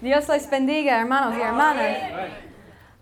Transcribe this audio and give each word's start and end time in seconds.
Dios 0.00 0.28
les 0.28 0.48
bendiga, 0.48 1.00
hermanos 1.00 1.34
y 1.36 1.40
hermanas. 1.40 1.96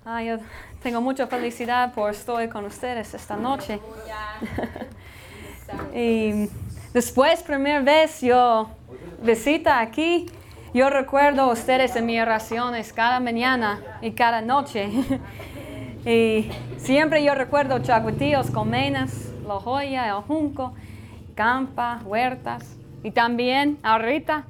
Ah, 0.06 0.22
yo 0.22 0.38
tengo 0.82 1.02
mucha 1.02 1.26
felicidad 1.26 1.92
por 1.92 2.10
estar 2.10 2.48
con 2.48 2.64
ustedes 2.64 3.12
esta 3.12 3.36
noche. 3.36 3.80
y 5.94 6.48
después, 6.94 7.42
primera 7.42 7.80
vez 7.80 8.22
yo 8.22 8.70
visita 9.22 9.80
aquí, 9.80 10.24
yo 10.72 10.88
recuerdo 10.88 11.42
a 11.42 11.52
ustedes 11.52 11.94
en 11.96 12.06
mis 12.06 12.18
oraciones 12.18 12.94
cada 12.94 13.20
mañana 13.20 13.78
y 14.00 14.12
cada 14.12 14.40
noche. 14.40 14.88
y 16.06 16.50
siempre 16.78 17.22
yo 17.22 17.34
recuerdo 17.34 17.78
Chacuatíos, 17.80 18.50
Comenas, 18.50 19.12
La 19.46 19.56
Joya, 19.56 20.06
El 20.08 20.22
Junco, 20.22 20.72
Campa, 21.34 22.00
Huertas 22.06 22.74
y 23.02 23.10
también 23.10 23.76
ahorita 23.82 24.46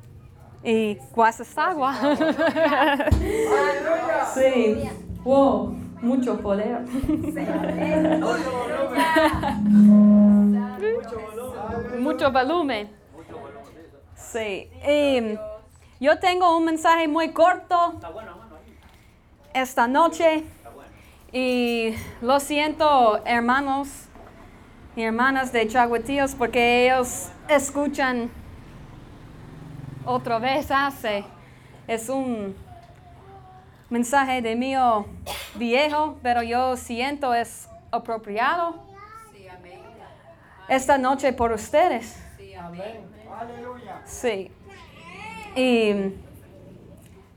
y 0.63 0.99
Guasasagua. 1.15 1.95
sí, 4.35 4.77
wow, 5.23 5.69
mucho 6.03 6.39
poder. 6.41 6.81
mucho 11.99 12.33
volumen. 12.33 12.91
Sí. 14.15 14.71
Y 14.87 15.39
yo 16.01 16.19
tengo 16.19 16.57
un 16.57 16.65
mensaje 16.65 17.09
muy 17.09 17.33
corto 17.33 17.95
esta 19.55 19.89
noche. 19.89 20.45
Y 21.33 21.95
lo 22.23 22.41
siento, 22.41 23.21
hermanos 23.25 23.89
y 24.95 25.03
hermanas 25.03 25.53
de 25.53 25.67
Chaguatíos, 25.67 26.35
porque 26.35 26.87
ellos 26.87 27.29
escuchan 27.49 28.31
otra 30.07 30.39
vez 30.39 30.71
hace. 30.71 31.25
Es 31.87 32.09
un 32.09 32.57
mensaje 33.91 34.41
de 34.41 34.57
mío 34.57 35.07
viejo, 35.55 36.17
pero 36.23 36.43
yo 36.43 36.77
siento 36.77 37.35
es 37.35 37.69
apropiado 37.91 38.87
esta 40.69 40.99
noche 40.99 41.33
por 41.33 41.53
ustedes. 41.53 42.21
Sí. 44.05 44.51
Y, 45.55 46.15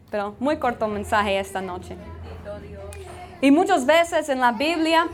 pero 0.10 0.36
muy 0.40 0.58
corto 0.58 0.88
mensaje 0.88 1.40
esta 1.40 1.62
noche. 1.62 1.96
Y 3.42 3.52
muchas 3.52 3.86
veces 3.86 4.30
en 4.30 4.40
la 4.40 4.52
Biblia 4.52 5.08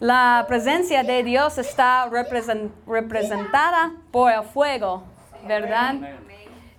la 0.00 0.44
presencia 0.46 1.02
de 1.02 1.22
Dios 1.22 1.58
está 1.58 2.08
representada 2.86 3.92
por 4.10 4.30
el 4.32 4.42
fuego, 4.42 5.02
¿verdad? 5.46 5.94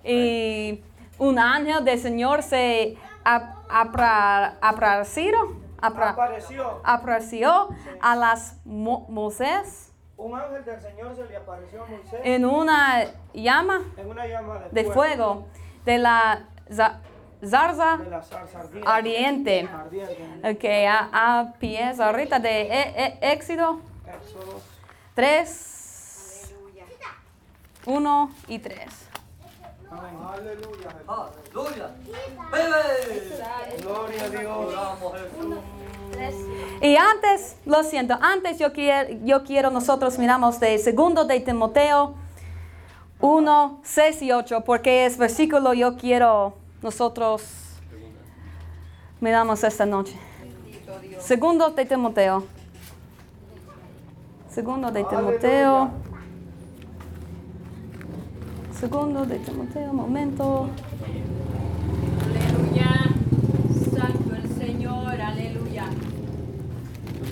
Y 0.03 0.83
un 1.17 1.39
ángel 1.39 1.83
del 1.83 1.99
Señor 1.99 2.43
se 2.43 2.97
apareció, 6.13 6.81
apareció 6.83 7.69
a 8.01 8.15
las 8.15 8.57
Moisés. 8.65 9.91
Un 10.17 10.37
ángel 10.37 10.65
del 10.65 10.81
Señor 10.81 11.15
se 11.15 11.25
le 11.25 11.37
apareció 11.37 11.83
a 11.83 11.87
Moisés 11.87 12.19
en 12.23 12.45
una 12.45 13.05
llama, 13.33 13.81
en 13.97 14.09
una 14.09 14.27
llama 14.27 14.59
de, 14.71 14.83
fuego. 14.85 15.45
de 15.85 15.97
la 15.97 16.47
zarza 16.69 17.97
de 17.97 18.09
la 18.09 18.21
zarza 18.21 18.59
ardiente, 18.85 19.69
ardiente. 19.71 20.57
que 20.57 20.87
a, 20.87 21.09
a 21.11 21.53
pies 21.53 21.99
ahorita 21.99 22.39
de 22.39 22.61
e, 22.63 23.17
e, 23.21 23.31
Éxodo 23.31 23.79
Éxodo 24.05 24.59
3, 25.15 26.55
1 27.85 28.31
y 28.47 28.59
3. 28.59 29.08
Aleluya. 29.91 30.91
Gloria 33.81 34.23
a 34.23 34.29
Dios. 34.29 34.73
Y 36.81 36.95
antes, 36.95 37.57
lo 37.65 37.83
siento, 37.83 38.17
antes 38.21 38.59
yo 38.59 38.71
quiero, 38.73 39.09
yo 39.23 39.43
quiero 39.43 39.71
nosotros 39.71 40.17
miramos 40.19 40.59
de 40.59 40.77
segundo 40.77 41.25
de 41.25 41.39
Timoteo 41.39 42.15
1, 43.19 43.81
6 43.83 44.21
y 44.21 44.31
8, 44.31 44.61
porque 44.65 45.05
es 45.05 45.17
versículo 45.17 45.73
yo 45.73 45.97
quiero 45.97 46.53
nosotros 46.81 47.43
miramos 49.19 49.63
esta 49.63 49.85
noche. 49.85 50.17
Segundo 51.19 51.69
de 51.71 51.85
Timoteo. 51.85 52.45
Segundo 54.49 54.91
de 54.91 55.03
Timoteo. 55.03 55.91
Segundo 58.79 59.25
de 59.25 59.39
Timoteo, 59.39 59.93
momento. 59.93 60.69
Aleluya. 62.23 62.91
Santo 63.97 64.35
el 64.35 64.49
Señor, 64.57 65.19
aleluya. 65.21 65.85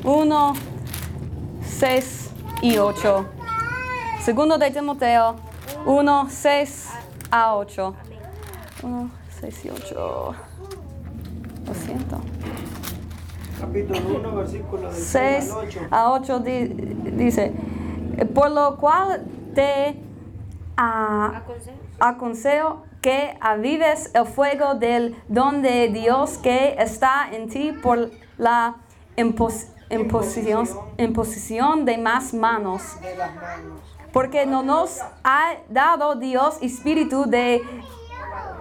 1, 0.03 0.53
6 1.63 2.31
y 2.61 2.77
8. 2.77 3.25
Segundo 4.21 4.57
de 4.57 4.71
Timoteo 4.71 5.35
1, 5.85 6.27
6 6.29 6.89
a 7.31 7.55
8. 7.55 7.95
1, 8.83 9.09
6 9.39 9.65
y 9.65 9.69
8. 9.69 10.33
Lo 11.65 11.73
siento. 11.73 12.19
Capítulo 13.59 13.99
1, 14.19 14.35
versículo 14.35 14.81
del 14.91 14.93
6 14.93 15.05
6 15.45 15.51
al 15.51 15.57
8. 15.67 15.79
a 15.91 16.11
8 16.11 16.39
di- 16.39 16.67
dice, 17.15 17.53
por 18.33 18.51
lo 18.51 18.75
cual 18.77 19.23
te 19.55 19.97
ah, 20.77 21.41
aconsejo 21.99 22.83
que 23.01 23.37
avives 23.41 24.11
el 24.15 24.25
fuego 24.25 24.75
del 24.75 25.15
don 25.27 25.61
de 25.61 25.89
Dios 25.89 26.37
que 26.37 26.75
está 26.79 27.29
en 27.31 27.49
ti 27.49 27.71
por 27.71 28.09
la 28.37 28.75
impos- 29.15 29.67
imposición, 29.89 30.67
imposición 30.97 31.85
de 31.85 31.97
más 31.97 32.33
manos. 32.33 32.81
Porque 34.11 34.45
no 34.45 34.63
nos 34.63 34.99
ha 35.23 35.53
dado 35.69 36.15
Dios 36.15 36.57
espíritu 36.61 37.25
de 37.25 37.61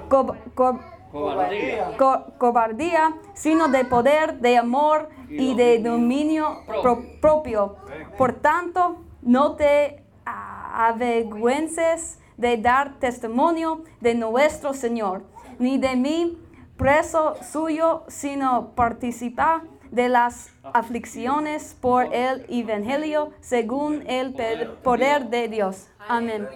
co- 0.09 0.37
co- 0.55 0.81
Cobardía. 1.12 1.97
co- 1.99 2.25
cobardía, 2.38 3.15
sino 3.34 3.69
de 3.69 3.84
poder, 3.84 4.38
de 4.41 4.59
amor 4.59 5.09
y 5.31 5.55
de 5.55 5.78
dominio 5.78 6.62
pro- 6.82 7.03
propio. 7.21 7.76
Por 8.19 8.34
tanto, 8.34 8.97
no 9.22 9.53
te 9.55 10.05
ah, 10.26 10.56
avergüences 10.72 12.19
de 12.37 12.56
dar 12.56 12.99
testimonio 12.99 13.82
de 14.00 14.15
nuestro 14.15 14.75
Señor, 14.75 15.22
ni 15.59 15.78
de 15.78 15.97
mí, 15.97 16.38
preso 16.77 17.37
suyo, 17.43 18.04
sino 18.09 18.72
participa 18.75 19.62
de 19.91 20.09
las 20.09 20.50
aflicciones 20.75 21.76
por 21.81 22.12
el 22.15 22.44
Evangelio 22.49 23.32
según 23.41 24.03
el 24.06 24.34
poder 24.82 25.28
de 25.28 25.49
Dios. 25.49 25.88
Amén. 26.09 26.47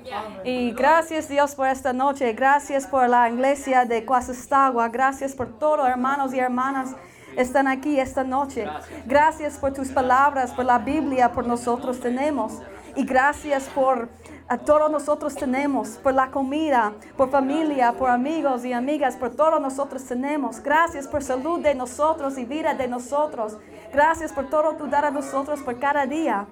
Y 0.44 0.72
gracias 0.72 1.28
Dios 1.28 1.54
por 1.54 1.68
esta 1.68 1.92
noche. 1.92 2.32
Gracias 2.32 2.86
por 2.86 3.08
la 3.08 3.28
iglesia 3.28 3.84
de 3.84 4.04
Cuasestagua. 4.04 4.88
Gracias 4.88 5.34
por 5.34 5.58
todos 5.58 5.88
hermanos 5.88 6.34
y 6.34 6.38
hermanas 6.38 6.94
están 7.36 7.68
aquí 7.68 7.98
esta 7.98 8.24
noche. 8.24 8.66
Gracias 9.06 9.58
por 9.58 9.72
tus 9.72 9.88
palabras, 9.88 10.52
por 10.52 10.64
la 10.64 10.78
Biblia, 10.78 11.32
por 11.32 11.46
nosotros 11.46 12.00
tenemos. 12.00 12.60
Y 12.96 13.04
gracias 13.04 13.64
por 13.68 14.08
a 14.48 14.58
todos 14.58 14.90
nosotros 14.90 15.36
tenemos, 15.36 15.90
por 15.90 16.12
la 16.12 16.32
comida, 16.32 16.92
por 17.16 17.30
familia, 17.30 17.92
por 17.92 18.10
amigos 18.10 18.64
y 18.64 18.72
amigas, 18.72 19.16
por 19.16 19.30
todos 19.36 19.60
nosotros 19.60 20.04
tenemos. 20.04 20.60
Gracias 20.60 21.06
por 21.06 21.22
salud 21.22 21.60
de 21.60 21.74
nosotros 21.74 22.36
y 22.36 22.44
vida 22.44 22.74
de 22.74 22.88
nosotros. 22.88 23.58
Gracias 23.92 24.32
por 24.32 24.50
todo 24.50 24.74
tu 24.74 24.88
dar 24.88 25.04
a 25.04 25.12
nosotros 25.12 25.60
por 25.60 25.78
cada 25.78 26.04
día. 26.04 26.48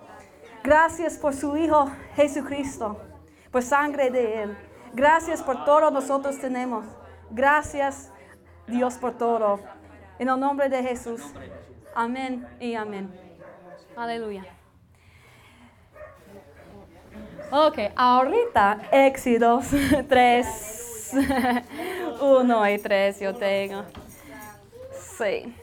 Gracias 0.62 1.18
por 1.18 1.34
su 1.34 1.56
Hijo 1.56 1.90
Jesucristo, 2.14 3.00
por 3.50 3.62
sangre 3.62 4.10
de 4.10 4.42
Él. 4.42 4.58
Gracias 4.94 5.42
por 5.42 5.64
todo 5.64 5.90
nosotros 5.90 6.38
tenemos. 6.38 6.84
Gracias 7.30 8.12
Dios 8.68 8.94
por 8.94 9.18
todo. 9.18 9.58
En 10.20 10.28
el 10.28 10.38
nombre 10.38 10.68
de 10.68 10.82
Jesús. 10.82 11.22
Amén 11.94 12.46
y 12.60 12.74
amén. 12.74 13.12
Aleluya. 13.96 14.57
Ok, 17.50 17.78
ahorita 17.96 18.80
Éxodos 18.92 19.66
3, 20.08 21.12
1 22.20 22.68
y 22.68 22.78
3 22.78 23.20
yo 23.20 23.34
tengo. 23.34 23.84
Sí. 25.18 25.54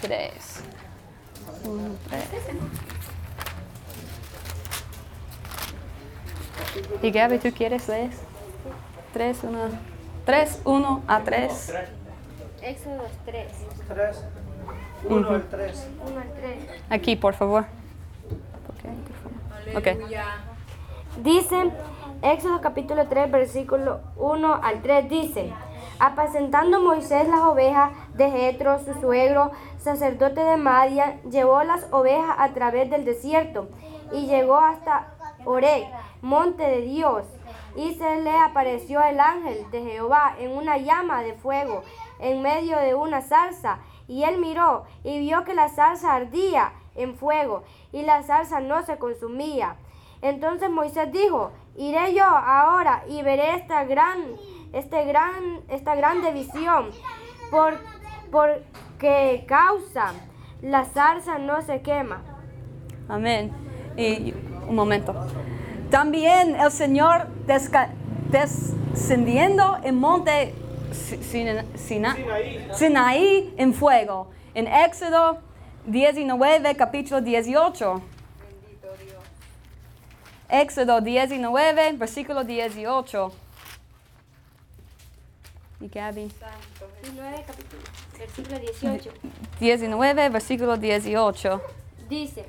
Tres. 0.00 0.60
Uno, 1.64 1.94
tres. 2.08 2.24
Y 7.02 7.10
Gaby, 7.10 7.38
¿tú 7.38 7.52
quieres? 7.52 7.84
Tres, 9.12 9.38
uno. 9.44 9.58
Tres, 10.24 10.60
uno 10.64 11.02
a 11.06 11.20
tres. 11.20 11.72
Éxodo 12.62 13.02
3, 13.24 13.46
3. 13.88 14.24
1 15.04 15.28
al 15.28 15.42
3. 15.48 15.88
1 16.06 16.20
al 16.20 16.32
3. 16.32 16.82
Aquí, 16.90 17.16
por 17.16 17.34
favor. 17.34 17.64
Ok. 19.76 19.86
Aleluya. 19.86 20.24
Dice, 21.22 21.72
Éxodo 22.22 22.60
capítulo 22.60 23.08
3, 23.08 23.30
versículo 23.32 24.00
1 24.16 24.60
al 24.62 24.80
3 24.80 25.08
dice, 25.08 25.52
apacentando 25.98 26.80
Moisés 26.80 27.28
las 27.28 27.40
ovejas 27.40 27.90
de 28.14 28.30
Jetro, 28.30 28.78
su 28.78 28.94
suegro, 29.00 29.50
sacerdote 29.78 30.40
de 30.40 30.56
Madian, 30.56 31.20
llevó 31.22 31.64
las 31.64 31.88
ovejas 31.90 32.36
a 32.38 32.50
través 32.50 32.88
del 32.90 33.04
desierto 33.04 33.68
y 34.12 34.26
llegó 34.26 34.58
hasta 34.58 35.08
Oreg, 35.44 35.84
monte 36.20 36.62
de 36.62 36.82
Dios, 36.82 37.24
y 37.74 37.94
se 37.94 38.20
le 38.20 38.38
apareció 38.38 39.02
el 39.02 39.18
ángel 39.18 39.68
de 39.72 39.82
Jehová 39.82 40.36
en 40.38 40.52
una 40.52 40.78
llama 40.78 41.22
de 41.22 41.34
fuego 41.34 41.82
en 42.22 42.40
medio 42.40 42.78
de 42.78 42.94
una 42.94 43.20
zarza, 43.20 43.80
y 44.08 44.24
él 44.24 44.38
miró 44.38 44.84
y 45.04 45.18
vio 45.18 45.44
que 45.44 45.54
la 45.54 45.68
zarza 45.68 46.14
ardía 46.14 46.72
en 46.94 47.16
fuego 47.16 47.64
y 47.92 48.02
la 48.02 48.22
zarza 48.22 48.60
no 48.60 48.84
se 48.84 48.96
consumía. 48.96 49.76
Entonces 50.22 50.70
Moisés 50.70 51.10
dijo, 51.12 51.50
iré 51.76 52.14
yo 52.14 52.24
ahora 52.24 53.04
y 53.08 53.22
veré 53.22 53.56
esta 53.56 53.84
gran, 53.84 54.18
este 54.72 55.04
gran, 55.04 55.60
esta 55.68 55.94
grande 55.94 56.32
visión, 56.32 56.90
por, 57.50 57.74
por 58.30 58.62
que 58.98 59.44
causa 59.48 60.12
la 60.62 60.84
zarza 60.84 61.38
no 61.38 61.60
se 61.62 61.82
quema. 61.82 62.22
Amén. 63.08 63.52
Y 63.96 64.32
un 64.68 64.76
momento. 64.76 65.12
También 65.90 66.54
el 66.54 66.70
Señor 66.70 67.26
descendiendo 68.30 69.78
en 69.82 69.96
monte 69.96 70.54
Sina- 70.94 71.64
Sina- 71.76 72.16
Sinaí 72.74 73.54
en 73.56 73.72
fuego. 73.74 74.30
En 74.54 74.66
Éxodo 74.66 75.38
19, 75.86 76.74
capítulo 76.76 77.20
18. 77.20 78.02
Éxodo 80.48 81.00
19, 81.00 81.92
versículo 81.94 82.44
18. 82.44 83.32
¿Y 85.80 85.88
Gaby? 85.88 86.30
19, 87.02 87.44
capítulo, 87.46 87.82
versículo 88.18 88.58
18. 88.58 89.10
19, 89.58 90.28
versículo 90.28 90.76
18. 90.76 91.60
Dice, 92.08 92.44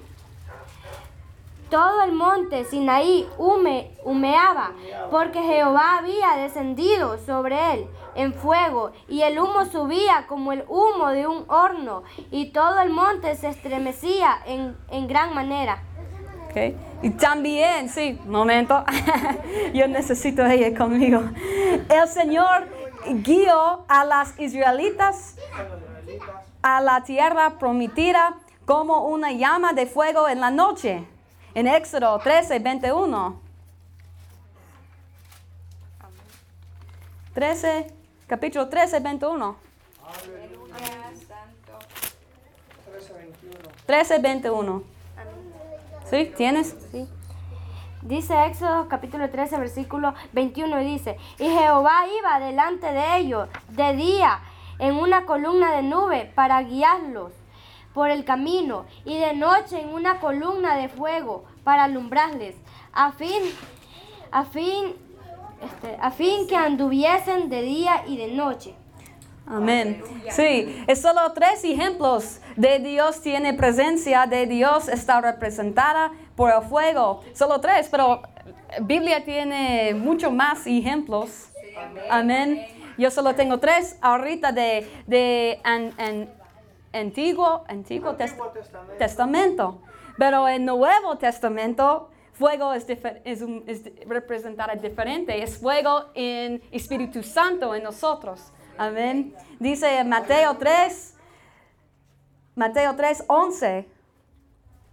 todo 1.70 2.04
el 2.04 2.12
monte 2.12 2.66
Sinaí 2.66 3.28
hume, 3.38 3.92
humeaba, 4.04 4.74
porque 5.10 5.42
Jehová 5.42 5.98
había 6.00 6.36
descendido 6.44 7.18
sobre 7.26 7.74
él 7.74 7.88
en 8.16 8.34
fuego, 8.34 8.92
y 9.08 9.22
el 9.22 9.40
humo 9.40 9.66
subía 9.66 10.26
como 10.28 10.52
el 10.52 10.64
humo 10.68 11.10
de 11.10 11.28
un 11.28 11.46
horno, 11.48 12.04
y 12.32 12.52
todo 12.52 12.80
el 12.82 12.90
monte 12.90 13.36
se 13.36 13.50
estremecía 13.50 14.38
en, 14.46 14.76
en 14.90 15.08
gran 15.08 15.34
manera. 15.34 15.84
Ok. 16.50 16.76
Y 17.02 17.10
también, 17.12 17.90
sí, 17.90 18.20
momento, 18.26 18.84
yo 19.74 19.88
necesito 19.88 20.46
ella 20.46 20.78
conmigo. 20.78 21.22
El 21.90 22.08
Señor 22.08 22.68
guió 23.24 23.86
a 23.88 24.06
las 24.06 24.40
israelitas 24.40 25.36
a 26.62 26.80
la 26.80 27.04
tierra 27.04 27.58
prometida 27.60 28.38
como 28.66 29.06
una 29.08 29.32
llama 29.32 29.74
de 29.74 29.86
fuego 29.86 30.30
en 30.30 30.40
la 30.40 30.50
noche. 30.50 31.06
En 31.54 31.68
Éxodo 31.68 32.18
13, 32.20 32.60
21. 32.60 33.42
13, 37.34 37.88
capítulo 38.28 38.70
13, 38.70 39.00
21. 39.00 39.56
13, 43.86 44.20
21. 44.20 44.84
¿Sí? 46.10 46.34
¿Tienes? 46.36 46.76
¿sí? 46.92 47.08
Dice 48.02 48.46
Éxodo 48.46 48.88
capítulo 48.90 49.30
13, 49.30 49.58
versículo 49.58 50.14
21 50.34 50.82
y 50.82 50.86
dice, 50.86 51.18
y 51.40 51.46
Jehová 51.46 52.06
iba 52.20 52.40
delante 52.40 52.92
de 52.92 53.18
ellos 53.18 53.48
de 53.70 53.96
día 53.96 54.40
en 54.80 54.96
una 54.96 55.26
columna 55.26 55.74
de 55.74 55.84
nube 55.84 56.32
para 56.36 56.62
guiarlos 56.64 57.32
por 57.94 58.10
el 58.10 58.26
camino 58.26 58.86
y 59.06 59.18
de 59.18 59.34
noche 59.34 59.80
en 59.80 59.90
una 59.90 60.20
columna 60.20 60.76
de 60.76 60.90
fuego 60.90 61.46
para 61.64 61.86
alumbrarles, 61.86 62.56
a 62.92 63.14
fin, 63.14 63.42
a 64.32 64.44
fin, 64.44 64.96
este, 65.66 65.98
a 66.00 66.12
fin 66.12 66.48
que 66.48 66.56
anduviesen 66.56 67.50
de 67.50 67.62
día 67.62 68.04
y 68.08 68.18
de 68.18 68.28
noche. 68.34 68.76
Amén. 69.46 70.02
Sí, 70.32 70.84
es 70.88 71.02
solo 71.02 71.34
tres 71.34 71.64
ejemplos 71.66 72.40
de 72.56 72.80
Dios 72.80 73.22
tiene 73.22 73.54
presencia, 73.54 74.26
de 74.26 74.46
Dios 74.48 74.88
está 74.88 75.20
representada 75.20 76.12
por 76.36 76.50
el 76.52 76.62
fuego. 76.62 77.22
Solo 77.34 77.60
tres, 77.60 77.90
pero 77.92 78.22
Biblia 78.82 79.26
tiene 79.26 79.94
mucho 79.96 80.32
más 80.32 80.66
ejemplos. 80.66 81.50
Amén. 82.10 82.66
Yo 82.98 83.12
solo 83.12 83.36
tengo 83.36 83.60
tres 83.60 83.98
ahorita 84.02 84.52
de, 84.54 84.90
de 85.08 85.60
an- 85.66 85.94
an- 85.98 86.30
antiguo, 86.94 87.66
antiguo, 87.68 88.14
Test- 88.16 88.38
Testamento. 88.54 88.98
Testamento. 88.98 89.82
Pero 90.18 90.48
en 90.48 90.64
Nuevo 90.66 91.18
Testamento, 91.18 92.10
fuego 92.34 92.74
es, 92.74 92.86
es, 93.24 93.42
un- 93.42 93.64
es 93.68 93.84
di- 93.84 93.92
representada 94.06 94.76
diferente. 94.76 95.42
Es 95.44 95.58
fuego 95.58 96.06
en 96.16 96.62
Espíritu 96.72 97.24
Santo 97.24 97.74
en 97.76 97.84
nosotros. 97.84 98.52
Amén. 98.78 99.36
Dice 99.60 100.04
Mateo 100.04 100.58
3, 100.58 101.14
Mateo 102.56 102.96
3, 102.96 103.24
11. 103.28 103.88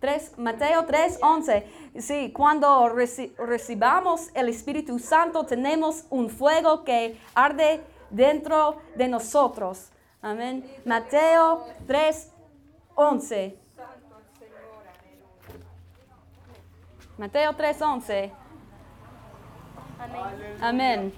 3, 0.01 0.33
Mateo 0.39 0.87
3, 0.87 1.19
11. 1.23 1.67
Sí, 1.99 2.33
cuando 2.33 2.87
reci- 2.89 3.35
recibamos 3.37 4.31
el 4.35 4.49
Espíritu 4.49 4.99
Santo 4.99 5.45
tenemos 5.45 6.05
un 6.09 6.31
fuego 6.31 6.85
que 6.85 7.19
arde 7.35 7.83
dentro 8.09 8.79
de 8.97 9.09
nosotros. 9.09 9.91
Amén. 10.23 10.65
Mateo 10.87 11.65
3, 11.87 12.31
11. 12.95 13.59
Mateo 17.20 17.52
3, 17.52 17.82
11. 17.82 18.32
Amén. 20.62 21.12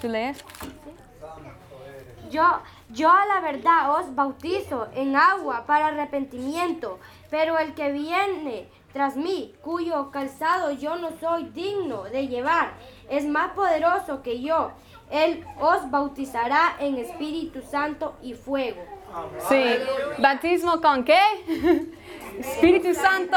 ¿Tú 0.00 0.08
lees? 0.08 0.42
Yo, 2.30 2.42
yo 2.88 3.10
a 3.10 3.26
la 3.26 3.40
verdad 3.40 4.00
os 4.00 4.14
bautizo 4.14 4.88
en 4.94 5.14
agua 5.14 5.66
para 5.66 5.88
arrepentimiento, 5.88 6.98
pero 7.28 7.58
el 7.58 7.74
que 7.74 7.92
viene 7.92 8.70
tras 8.94 9.14
mí, 9.14 9.54
cuyo 9.60 10.10
calzado 10.10 10.70
yo 10.70 10.96
no 10.96 11.10
soy 11.20 11.44
digno 11.50 12.04
de 12.04 12.28
llevar, 12.28 12.72
es 13.10 13.26
más 13.26 13.52
poderoso 13.52 14.22
que 14.22 14.40
yo. 14.40 14.70
Él 15.10 15.44
os 15.60 15.90
bautizará 15.90 16.76
en 16.80 16.96
Espíritu 16.96 17.60
Santo 17.60 18.16
y 18.22 18.32
fuego. 18.32 18.82
Sí. 19.50 19.64
¿Bautismo 20.18 20.80
con 20.80 21.04
qué? 21.04 21.20
Espíritu 22.40 22.94
Santo 22.94 23.36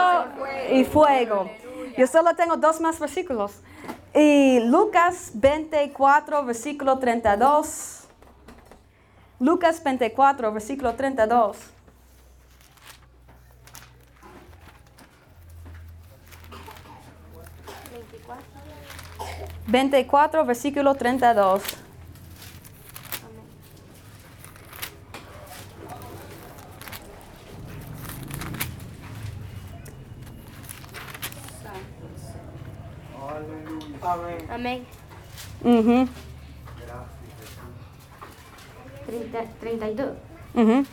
y 0.71 0.83
fuego. 0.83 1.49
Yo 1.97 2.07
solo 2.07 2.35
tengo 2.35 2.57
dos 2.57 2.79
más 2.79 2.99
versículos. 2.99 3.53
Y 4.13 4.59
Lucas 4.61 5.31
24, 5.33 6.45
versículo 6.45 6.99
32. 6.99 8.07
Lucas 9.39 9.83
24, 9.83 10.51
versículo 10.53 10.93
32. 10.93 11.57
Veinticuatro, 19.67 20.45
versículo 20.45 20.95
32. 20.95 21.80
Amén. 34.49 34.49
Amén. 34.49 34.85
Ujú, 35.63 36.07
30 39.05 39.39
32. 39.59 40.09
ujú. 40.55 40.85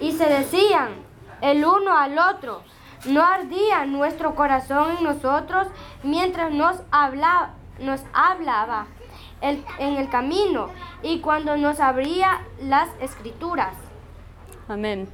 Y 0.00 0.12
se 0.12 0.26
decían 0.28 0.90
el 1.40 1.64
uno 1.64 1.96
al 1.96 2.18
otro, 2.18 2.62
no 3.06 3.22
ardía 3.24 3.84
nuestro 3.86 4.34
corazón 4.34 4.96
en 4.98 5.04
nosotros 5.04 5.66
mientras 6.02 6.52
nos 6.52 6.76
hablaba, 6.90 7.54
nos 7.80 8.02
hablaba 8.12 8.86
el- 9.40 9.64
en 9.78 9.96
el 9.96 10.08
camino 10.08 10.68
y 11.02 11.20
cuando 11.20 11.56
nos 11.56 11.80
abría 11.80 12.40
las 12.60 12.88
escrituras. 13.00 13.74
Amén. 14.68 15.08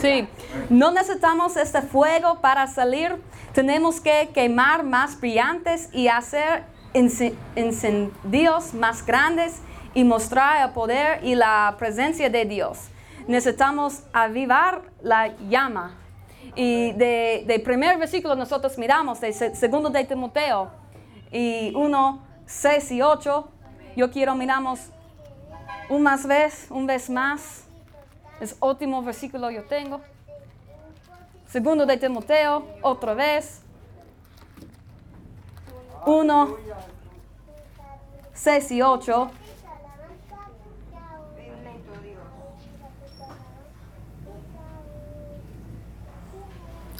Sí, 0.00 0.28
no 0.68 0.90
necesitamos 0.90 1.56
este 1.56 1.82
fuego 1.82 2.40
para 2.40 2.66
salir. 2.66 3.16
Tenemos 3.52 4.00
que 4.00 4.30
quemar 4.32 4.84
más 4.84 5.18
brillantes 5.20 5.88
y 5.92 6.08
hacer 6.08 6.64
ince- 6.94 7.34
incendios 7.56 8.74
más 8.74 9.04
grandes 9.04 9.60
y 9.94 10.04
mostrar 10.04 10.66
el 10.66 10.72
poder 10.72 11.24
y 11.24 11.34
la 11.34 11.74
presencia 11.78 12.30
de 12.30 12.44
Dios. 12.44 12.78
Necesitamos 13.26 14.02
avivar 14.12 14.82
la 15.02 15.28
llama. 15.48 15.96
Y 16.54 16.92
de, 16.92 17.44
de 17.46 17.58
primer 17.60 17.98
versículo 17.98 18.34
nosotros 18.34 18.76
miramos, 18.78 19.20
de 19.20 19.32
se- 19.32 19.54
segundo 19.54 19.90
de 19.90 20.04
Timoteo, 20.04 20.70
y 21.32 21.72
1, 21.74 22.22
6 22.46 22.90
y 22.92 23.02
8. 23.02 23.48
Yo 23.96 24.10
quiero 24.10 24.34
miramos 24.34 24.80
un 25.88 26.02
más 26.02 26.26
vez, 26.26 26.66
un 26.70 26.86
vez 26.86 27.08
más. 27.10 27.64
Es 28.40 28.56
último 28.60 29.02
versículo 29.02 29.50
yo 29.50 29.64
tengo. 29.64 30.00
Segundo 31.46 31.84
de 31.84 31.98
Timoteo, 31.98 32.64
otra 32.80 33.12
vez. 33.12 33.60
1, 36.06 36.56
6 38.32 38.70
y 38.72 38.82
8. 38.82 39.30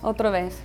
Otra 0.02 0.30
vez. 0.30 0.62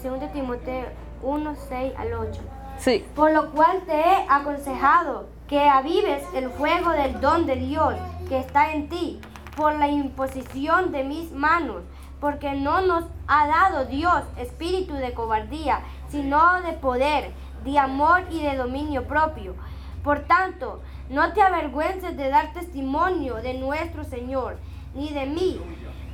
Segundo 0.00 0.28
Timoteo 0.28 0.86
1, 1.22 1.56
6 1.68 1.92
al 1.96 2.12
8. 2.14 2.40
Sí. 2.78 3.06
Por 3.14 3.32
lo 3.32 3.52
cual 3.52 3.82
te 3.86 3.92
he 3.92 4.26
aconsejado 4.28 5.35
que 5.48 5.60
avives 5.60 6.22
el 6.34 6.50
fuego 6.50 6.90
del 6.90 7.20
don 7.20 7.46
de 7.46 7.56
Dios 7.56 7.94
que 8.28 8.38
está 8.38 8.72
en 8.72 8.88
ti 8.88 9.20
por 9.56 9.74
la 9.74 9.88
imposición 9.88 10.92
de 10.92 11.04
mis 11.04 11.32
manos, 11.32 11.82
porque 12.20 12.52
no 12.52 12.80
nos 12.80 13.04
ha 13.26 13.46
dado 13.46 13.86
Dios 13.86 14.22
espíritu 14.38 14.94
de 14.94 15.14
cobardía, 15.14 15.80
sino 16.08 16.60
de 16.62 16.72
poder, 16.72 17.30
de 17.64 17.78
amor 17.78 18.24
y 18.30 18.42
de 18.42 18.56
dominio 18.56 19.06
propio. 19.06 19.54
Por 20.02 20.20
tanto, 20.20 20.82
no 21.08 21.32
te 21.32 21.42
avergüences 21.42 22.16
de 22.16 22.28
dar 22.28 22.52
testimonio 22.52 23.36
de 23.36 23.54
nuestro 23.54 24.04
Señor, 24.04 24.58
ni 24.94 25.10
de 25.10 25.26
mí, 25.26 25.60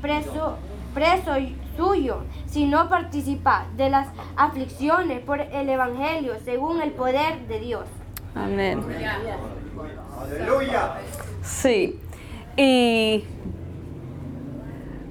preso, 0.00 0.56
preso 0.94 1.32
suyo, 1.76 2.24
sino 2.46 2.88
participa 2.88 3.66
de 3.76 3.90
las 3.90 4.08
aflicciones 4.36 5.20
por 5.20 5.40
el 5.40 5.68
Evangelio 5.68 6.34
según 6.44 6.82
el 6.82 6.92
poder 6.92 7.46
de 7.48 7.58
Dios. 7.60 7.86
Amén. 8.34 8.82
Aleluya. 10.20 10.94
Sí. 11.42 11.98
Y 12.56 13.24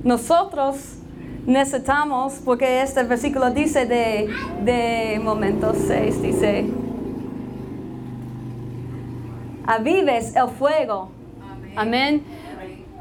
nosotros 0.03 0.97
necesitamos, 1.45 2.41
porque 2.45 2.81
este 2.81 3.03
versículo 3.03 3.51
dice 3.51 3.85
de, 3.85 4.29
de 4.63 5.19
momento 5.23 5.73
6, 5.73 6.21
dice, 6.21 6.69
avives 9.65 10.35
el 10.35 10.49
fuego. 10.49 11.11
Amén. 11.75 12.23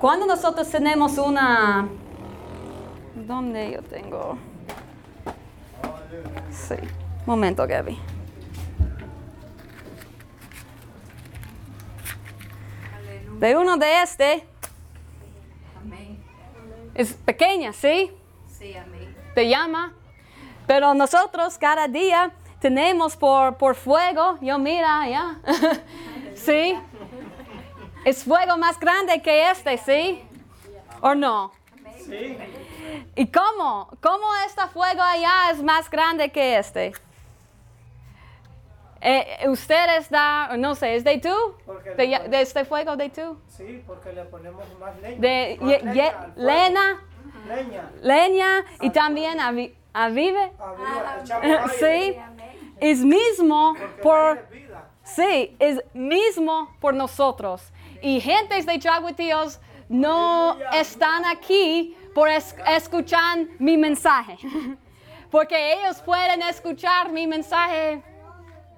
Cuando 0.00 0.26
nosotros 0.26 0.68
tenemos 0.70 1.18
una... 1.18 1.88
¿Dónde 3.26 3.72
yo 3.72 3.82
tengo? 3.82 4.38
Sí. 6.50 6.76
Momento, 7.26 7.66
Gaby. 7.66 7.98
De 13.40 13.56
uno 13.56 13.78
de 13.78 14.02
este 14.02 14.46
Amén. 15.80 16.22
es 16.94 17.14
pequeña, 17.14 17.72
¿sí? 17.72 18.12
Sí, 18.58 18.76
amén. 18.76 19.16
Te 19.34 19.48
llama. 19.48 19.94
Pero 20.66 20.92
nosotros 20.92 21.56
cada 21.56 21.88
día 21.88 22.32
tenemos 22.60 23.16
por, 23.16 23.56
por 23.56 23.76
fuego, 23.76 24.36
yo 24.42 24.58
mira, 24.58 25.08
ya. 25.08 25.38
¿Sí? 26.34 26.76
Es 28.04 28.24
fuego 28.24 28.58
más 28.58 28.78
grande 28.78 29.22
que 29.22 29.50
este, 29.50 29.78
¿sí? 29.78 30.22
¿O 31.00 31.14
no? 31.14 31.50
Sí. 32.04 32.36
¿Y 33.16 33.26
cómo? 33.28 33.88
¿Cómo 34.02 34.26
este 34.46 34.66
fuego 34.68 35.00
allá 35.02 35.50
es 35.50 35.62
más 35.62 35.88
grande 35.88 36.30
que 36.30 36.58
este? 36.58 36.92
Eh, 39.02 39.48
¿Ustedes 39.48 40.10
da, 40.10 40.56
no 40.58 40.74
sé, 40.74 40.96
es 40.96 41.04
de 41.04 41.18
tú? 41.18 41.34
Porque 41.64 41.90
¿De, 41.94 42.06
le 42.06 42.28
de 42.28 42.40
este 42.42 42.64
fuego 42.64 42.96
de 42.96 43.08
tú? 43.08 43.38
Sí, 43.48 43.82
porque 43.86 44.12
le 44.12 44.24
ponemos 44.24 44.64
más 44.78 44.98
leña. 45.00 45.18
De 45.20 45.58
Más 45.60 45.70
ye- 45.70 45.78
leña 45.80 45.92
ye- 45.94 46.42
lena, 46.42 47.02
Leña. 47.48 47.90
leña 48.02 48.64
y 48.82 48.90
también 48.90 49.38
avi- 49.38 49.74
avive. 49.94 50.52
Arriba, 50.58 51.18
echamos 51.24 51.72
Sí, 51.80 52.16
es 52.80 52.98
mismo 53.04 53.74
Porque 53.74 54.02
por, 54.02 54.48
sí, 55.02 55.56
es 55.58 55.82
mismo 55.94 56.70
por 56.80 56.92
nosotros. 56.94 57.72
Y 58.02 58.20
gentes 58.20 58.66
de 58.66 58.78
Chaguetíos 58.78 59.60
no 59.88 60.58
están 60.72 61.24
aquí 61.24 61.96
por 62.14 62.28
es- 62.28 62.54
escuchar 62.68 63.38
mi 63.58 63.78
mensaje. 63.78 64.36
Porque 65.30 65.74
ellos 65.74 66.02
pueden 66.02 66.42
escuchar 66.42 67.10
mi 67.12 67.26
mensaje 67.26 68.02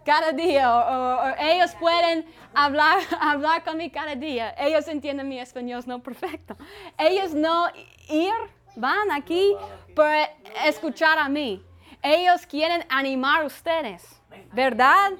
cada 0.04 0.32
día 0.32 0.70
o, 0.74 1.34
ellos 1.38 1.74
pueden 1.78 2.26
hablar, 2.54 2.98
hablar 3.20 3.64
con 3.64 3.76
mí 3.76 3.90
cada 3.90 4.14
día. 4.14 4.54
Ellos 4.58 4.86
entienden 4.88 5.28
mi 5.28 5.38
español 5.38 5.82
no 5.86 6.02
perfecto. 6.02 6.56
Ellos 6.98 7.34
no 7.34 7.68
ir, 8.08 8.32
van 8.76 9.10
aquí 9.10 9.54
para 9.94 10.30
escuchar 10.64 11.18
a 11.18 11.28
mí. 11.28 11.64
Ellos 12.02 12.46
quieren 12.46 12.84
animar 12.88 13.42
a 13.42 13.46
ustedes, 13.46 14.20
¿verdad? 14.52 15.12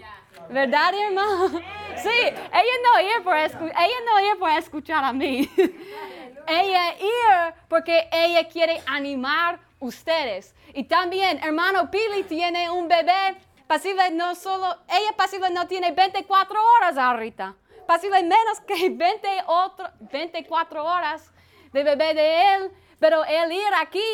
¿Verdad, 0.49 0.95
hermano? 0.95 1.61
Sí, 1.95 2.09
ella 2.09 2.77
no 2.83 3.01
ir 3.01 3.23
por, 3.23 3.37
ella 3.37 3.99
no 4.07 4.21
ir 4.27 4.39
por 4.39 4.51
escuchar 4.51 5.05
a 5.05 5.13
mí. 5.13 5.49
ella 6.49 6.95
ir 6.95 7.55
porque 7.69 8.09
ella 8.11 8.49
quiere 8.49 8.83
animar 8.87 9.61
ustedes. 9.79 10.55
Y 10.75 10.85
también, 10.85 11.39
hermano 11.45 11.91
Pili 11.91 12.25
tiene 12.25 12.71
un 12.71 12.89
bebé 12.89 13.37
pasible 13.73 14.11
no 14.11 14.35
solo, 14.35 14.67
ella 14.87 15.13
pasible 15.17 15.49
no 15.49 15.67
tiene 15.67 15.93
24 15.93 16.59
horas 16.63 16.99
ahorita. 16.99 17.55
Pasible 17.87 18.23
menos 18.23 18.61
que 18.67 18.91
20 18.91 19.29
otro, 19.47 19.87
24 20.13 20.85
horas 20.85 21.33
de 21.73 21.83
bebé 21.83 22.13
de 22.13 22.55
él, 22.55 22.71
pero 23.01 23.25
él 23.25 23.51
ir 23.51 23.73
aquí 23.81 24.05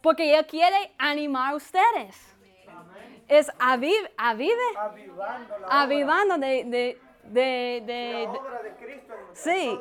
porque 0.00 0.34
él 0.38 0.46
quiere 0.46 0.94
animar 0.96 1.52
a 1.52 1.56
ustedes. 1.56 2.34
Es 3.28 3.52
aviv, 3.58 4.10
avive, 4.16 4.54
Avivando 4.78 5.58
la 5.58 5.66
obra. 5.66 5.80
avivando 5.82 6.38
de, 6.38 6.64
de, 6.64 7.00
de, 7.24 7.82
de- 7.84 8.12
La 8.26 8.32
de- 8.32 8.38
obra 8.38 8.62
de 8.62 8.74
Cristo 8.76 9.12
en 9.12 9.36
Sí. 9.36 9.78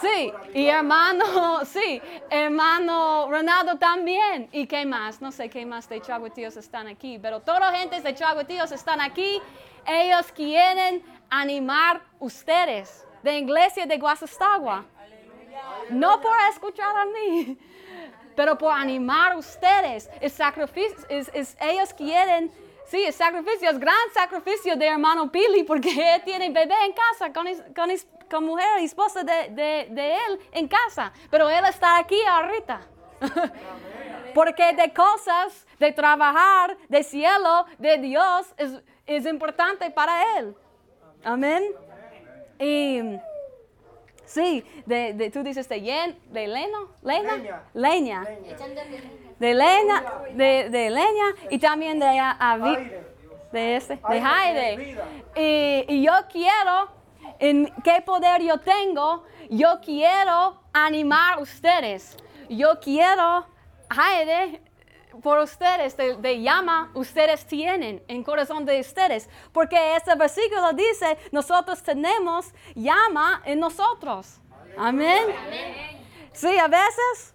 Sí, 0.00 0.32
y 0.54 0.66
hermano, 0.68 1.64
sí, 1.64 2.00
hermano 2.30 3.26
Ronaldo 3.30 3.76
también. 3.78 4.48
¿Y 4.52 4.66
qué 4.66 4.84
más? 4.86 5.20
No 5.20 5.30
sé 5.32 5.48
qué 5.50 5.66
más 5.66 5.88
de 5.88 6.00
Chaguetíos 6.00 6.56
están 6.56 6.88
aquí, 6.88 7.18
pero 7.20 7.40
toda 7.40 7.72
gente 7.72 8.00
de 8.00 8.14
Chaguetíos 8.14 8.72
están 8.72 9.00
aquí. 9.00 9.40
Ellos 9.86 10.30
quieren 10.32 11.02
animar 11.28 12.02
ustedes 12.20 13.04
de 13.22 13.38
iglesia 13.38 13.86
de 13.86 13.98
Guasastagua. 13.98 14.84
No 15.90 16.20
por 16.20 16.36
escuchar 16.50 16.96
a 16.96 17.04
mí, 17.06 17.58
pero 18.36 18.56
por 18.56 18.72
animar 18.72 19.36
ustedes. 19.36 20.08
El 20.20 20.30
sacrificio, 20.30 20.96
es- 21.08 21.30
es- 21.34 21.56
ellos 21.60 21.92
quieren, 21.94 22.50
sí, 22.86 23.02
el 23.04 23.12
sacrificio 23.12 23.70
es 23.70 23.78
gran 23.78 23.94
sacrificio 24.14 24.76
de 24.76 24.86
hermano 24.86 25.30
Pili 25.30 25.64
porque 25.64 25.90
él 26.14 26.22
tiene 26.24 26.50
bebé 26.50 26.74
en 26.86 26.92
casa 26.92 27.32
con, 27.32 27.46
con, 27.74 27.90
con 28.32 28.44
mujer 28.44 28.80
y 28.80 28.84
esposa 28.86 29.22
de, 29.22 29.50
de- 29.50 29.86
de 29.90 30.14
él 30.14 30.40
en 30.52 30.66
casa, 30.66 31.12
pero 31.30 31.48
él 31.50 31.64
está 31.68 31.98
aquí 31.98 32.18
ahorita. 32.28 32.80
porque 34.34 34.72
de 34.72 34.92
cosas, 34.94 35.66
de 35.78 35.92
trabajar, 35.92 36.76
de 36.88 37.02
cielo, 37.04 37.66
de 37.78 37.98
Dios, 37.98 38.52
es, 38.56 38.70
es 39.06 39.26
importante 39.26 39.90
para 39.90 40.38
él. 40.38 40.56
Amén. 41.22 41.62
Y 42.58 43.18
sí, 44.24 44.64
de, 44.86 45.12
de- 45.12 45.30
tú 45.30 45.42
dices 45.42 45.68
de, 45.68 45.80
yen, 45.82 46.18
de 46.30 46.46
leno, 46.48 46.88
leña, 47.02 47.36
Leña. 47.36 47.62
leña, 47.74 48.24
de 49.38 49.54
leña, 49.54 50.04
de, 50.34 50.70
de 50.70 50.90
leña 50.90 51.26
y 51.50 51.58
también 51.58 51.98
de 51.98 52.18
a- 52.18 52.58
de 53.52 53.76
este, 53.76 53.96
de 54.08 54.20
Jaire. 54.20 54.76
vida. 54.78 55.04
Y, 55.36 55.84
y 55.88 56.02
yo 56.06 56.12
quiero, 56.30 56.88
en 57.42 57.74
qué 57.82 58.00
poder 58.02 58.40
yo 58.40 58.58
tengo, 58.60 59.24
yo 59.50 59.80
quiero 59.84 60.62
animar 60.72 61.42
ustedes. 61.42 62.16
Yo 62.48 62.78
quiero, 62.78 63.44
Jaire, 63.90 64.62
por 65.20 65.40
ustedes, 65.40 65.96
de, 65.96 66.16
de 66.18 66.40
llama, 66.40 66.92
ustedes 66.94 67.44
tienen 67.44 68.00
en 68.06 68.22
corazón 68.22 68.64
de 68.64 68.78
ustedes. 68.78 69.28
Porque 69.52 69.96
este 69.96 70.14
versículo 70.14 70.72
dice, 70.72 71.18
nosotros 71.32 71.82
tenemos 71.82 72.54
llama 72.76 73.42
en 73.44 73.58
nosotros. 73.58 74.40
Amén. 74.78 75.34
Sí, 76.32 76.56
a 76.56 76.68
veces 76.68 77.34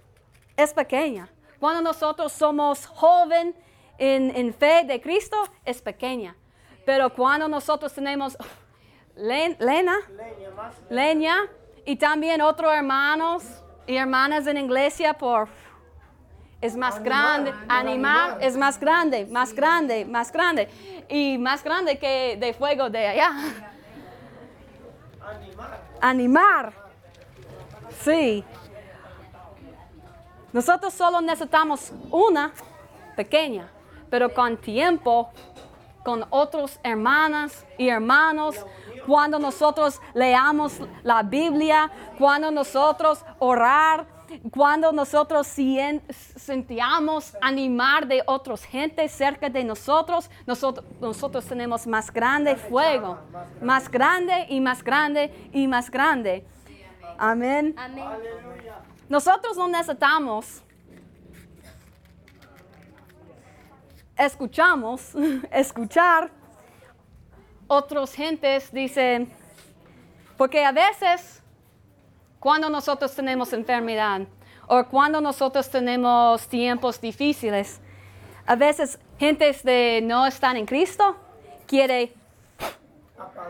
es 0.56 0.74
pequeña. 0.74 1.28
Cuando 1.60 1.82
nosotros 1.82 2.32
somos 2.32 2.86
joven 2.86 3.54
en, 3.98 4.34
en 4.34 4.54
fe 4.54 4.86
de 4.86 5.02
Cristo, 5.02 5.36
es 5.66 5.82
pequeña. 5.82 6.34
Pero 6.86 7.14
cuando 7.14 7.50
nosotros 7.50 7.92
tenemos 7.92 8.38
len- 9.18 9.58
lena, 9.60 9.98
Leña 10.10 10.50
más. 10.56 10.74
leña 10.90 11.36
y 11.86 11.96
también 11.96 12.42
otros 12.42 12.74
hermanos 12.74 13.44
y 13.86 13.96
hermanas 13.98 14.48
en 14.48 14.58
iglesia 14.58 15.14
por 15.14 15.48
es 16.60 16.76
más 16.76 17.02
grande, 17.04 17.54
animar 17.68 18.38
es 18.42 18.58
más 18.58 18.80
grande, 18.80 19.26
más 19.28 19.54
grande, 19.54 20.06
más 20.06 20.32
grande 20.32 20.68
y 21.10 21.38
más 21.38 21.64
grande 21.64 21.98
que 22.00 22.36
de 22.40 22.54
fuego 22.54 22.90
de 22.90 23.08
allá. 23.08 23.32
Animar. 25.22 25.80
Animar. 26.02 26.74
Sí. 28.04 28.44
Nosotros 30.54 30.94
solo 30.94 31.22
necesitamos 31.22 31.92
una 32.10 32.52
pequeña, 33.16 33.70
pero 34.10 34.34
con 34.34 34.58
tiempo, 34.58 35.30
con 36.04 36.26
otros 36.30 36.80
hermanas 36.84 37.66
y 37.78 37.90
hermanos, 37.90 38.66
cuando 39.08 39.40
nosotros 39.40 40.02
leamos 40.14 40.82
la 41.02 41.24
Biblia, 41.24 41.90
cuando 42.18 42.52
nosotros 42.52 43.24
orar, 43.40 44.06
cuando 44.52 44.92
nosotros 44.92 45.48
sentíamos 46.36 47.38
animar 47.40 48.06
de 48.06 48.22
otras 48.26 48.66
gente 48.66 49.08
cerca 49.08 49.50
de 49.50 49.64
nosotros, 49.64 50.30
nosotros, 50.46 50.86
nosotros 51.00 51.46
tenemos 51.46 51.88
más 51.88 52.12
grande 52.12 52.58
fuego, 52.58 53.18
más 53.62 53.90
grande 53.90 54.46
y 54.50 54.60
más 54.60 54.84
grande 54.84 55.50
y 55.54 55.68
más 55.68 55.90
grande. 55.90 56.46
Amén. 57.18 57.74
Amén. 57.78 58.04
Nosotros 59.08 59.56
no 59.56 59.70
necesitamos 59.70 60.64
escuchamos, 64.18 65.12
escuchar 65.52 66.32
otras 67.68 68.14
gentes 68.14 68.72
dicen, 68.72 69.32
porque 70.38 70.64
a 70.64 70.72
veces 70.72 71.42
cuando 72.40 72.70
nosotros 72.70 73.14
tenemos 73.16 73.52
enfermedad 73.54 74.22
o 74.68 74.84
cuando 74.86 75.20
nosotros 75.22 75.70
tenemos 75.70 76.48
tiempos 76.48 77.00
difíciles, 77.02 77.80
a 78.46 78.56
veces 78.56 79.00
gentes 79.20 79.64
de 79.64 80.02
no 80.04 80.26
están 80.26 80.58
en 80.58 80.66
Cristo 80.66 81.16
quiere 81.66 82.14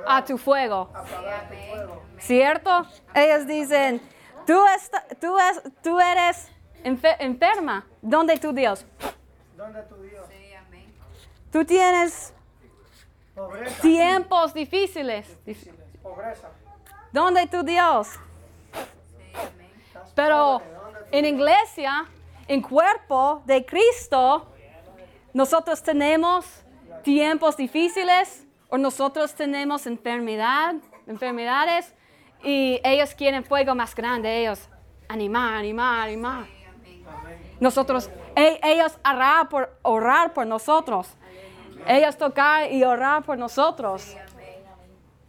a 0.07 0.23
tu 0.23 0.37
fuego. 0.37 0.89
¿Cierto? 2.19 2.85
Ellos 3.13 3.45
dicen, 3.45 4.01
tú, 4.47 4.59
tú, 5.21 5.37
es- 5.37 5.61
tú 5.83 5.99
eres 5.99 6.47
enfe- 6.83 7.17
enferma. 7.19 7.85
¿Dónde 8.01 8.37
tu 8.37 8.53
Dios? 8.53 8.85
¿Dónde 9.55 9.81
tu 9.83 9.95
Dios? 10.01 10.25
Tú 11.51 11.63
tienes 11.65 12.33
Pobreza. 13.37 13.81
tiempos 13.81 14.53
difíciles. 14.53 15.37
Dif- 15.45 15.71
Pobreza. 16.01 16.49
¿Dónde 17.13 17.45
tu 17.47 17.63
Dios? 17.63 18.09
Pero 20.15 20.61
en 21.11 21.25
iglesia, 21.25 22.05
en 22.47 22.61
cuerpo 22.61 23.41
de 23.45 23.65
Cristo, 23.65 24.47
nosotros 25.33 25.81
tenemos 25.83 26.45
tiempos 27.03 27.55
difíciles 27.55 28.45
o 28.69 28.77
nosotros 28.77 29.33
tenemos 29.35 29.85
enfermedad, 29.85 30.75
enfermedades 31.05 31.93
y 32.43 32.79
ellos 32.83 33.13
quieren 33.13 33.43
fuego 33.45 33.75
más 33.75 33.93
grande, 33.95 34.41
ellos 34.41 34.67
animar, 35.07 35.53
animar, 35.53 36.07
animar. 36.07 36.45
Nosotros, 37.59 38.09
e- 38.35 38.59
ellos 38.63 38.97
orar 39.05 39.47
por, 39.49 39.77
orar 39.83 40.33
por 40.33 40.45
nosotros. 40.45 41.07
Ellos 41.85 42.17
tocar 42.17 42.71
y 42.71 42.83
orar 42.83 43.23
por 43.23 43.37
nosotros. 43.37 44.15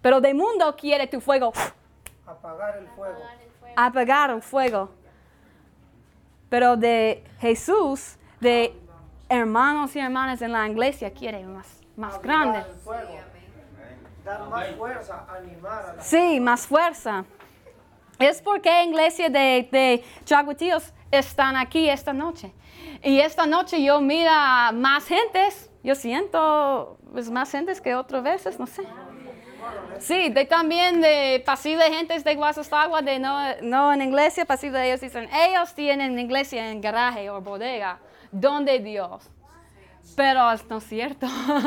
Pero 0.00 0.21
del 0.21 0.35
mundo 0.35 0.75
quiere 0.76 1.07
tu 1.07 1.21
fuego 1.21 1.52
Apagar 2.26 2.78
el 2.78 2.87
fuego. 2.88 3.19
apagar 3.76 4.31
el 4.31 4.43
fuego. 4.43 4.90
Pero 6.49 6.76
de 6.76 7.25
Jesús, 7.40 8.17
de 8.40 8.75
hermanos 9.28 9.95
y 9.97 9.99
hermanas 9.99 10.40
en 10.40 10.52
la 10.52 10.67
iglesia, 10.69 11.12
quiere 11.12 11.44
más, 11.44 11.81
más 11.96 12.20
grande. 12.23 12.59
Avivar 12.59 12.70
el 12.75 12.81
fuego. 12.81 13.14
Dar 14.25 14.49
más 14.49 14.66
fuerza, 14.77 15.27
animar 15.29 15.85
a 15.85 15.92
la 15.94 16.03
Sí, 16.03 16.40
más 16.40 16.66
fuerza. 16.66 17.25
Es 18.18 18.42
porque 18.42 18.85
iglesia 18.85 19.29
de, 19.29 19.68
de 19.70 20.05
Chaguatíos 20.25 20.92
están 21.11 21.57
aquí 21.57 21.88
esta 21.88 22.12
noche. 22.12 22.53
Y 23.03 23.20
esta 23.20 23.46
noche 23.46 23.83
yo 23.83 24.01
mira 24.01 24.73
más 24.73 25.07
gentes, 25.07 25.67
yo 25.88 25.94
siento 25.94 26.98
pues, 27.12 27.31
más 27.31 27.51
gentes 27.51 27.81
que 27.81 27.94
otras 27.94 28.22
veces, 28.22 28.59
no 28.59 28.66
sé. 28.66 28.83
Sí, 30.01 30.29
de 30.29 30.44
también 30.44 31.01
de 31.01 31.42
pasible 31.46 31.83
gentes 31.90 32.22
de 32.24 32.35
Guasastagua, 32.35 33.01
de 33.01 33.18
no, 33.18 33.38
no 33.62 33.94
en 33.94 34.03
iglesia, 34.03 34.44
pasible 34.44 34.87
ellos 34.87 35.01
dicen, 35.01 35.31
ellos 35.33 35.74
tienen 35.74 36.18
iglesia 36.18 36.70
en 36.70 36.83
garaje 36.83 37.31
o 37.31 37.40
bodega, 37.40 38.01
donde 38.31 38.81
Dios. 38.81 39.31
Pero 40.14 40.53
es 40.53 40.68
no 40.68 40.79
cierto. 40.81 41.27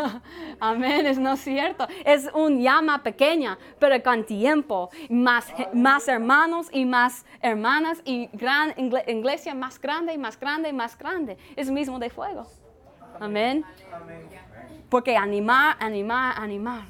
Amén, 0.60 1.07
es 1.07 1.17
no 1.17 1.36
cierto. 1.36 1.88
Es 2.05 2.29
un 2.34 2.62
llama 2.62 3.01
pequeña, 3.01 3.57
pero 3.79 4.01
con 4.03 4.23
tiempo. 4.23 4.91
Más, 5.10 5.47
más 5.73 6.07
hermanos 6.07 6.67
y 6.71 6.86
más 6.86 7.25
hermanas 7.41 8.01
y 8.05 8.29
gran 8.34 8.75
iglesia 9.07 9.55
más 9.55 9.79
grande 9.81 10.13
y 10.13 10.17
más 10.19 10.39
grande 10.39 10.69
y 10.69 10.73
más 10.73 10.95
grande. 10.95 11.38
Es 11.55 11.71
mismo 11.71 11.97
de 11.97 12.10
fuego. 12.12 12.47
Amén. 13.21 13.63
Porque 14.89 15.15
animar, 15.15 15.77
animar, 15.79 16.34
animar. 16.38 16.81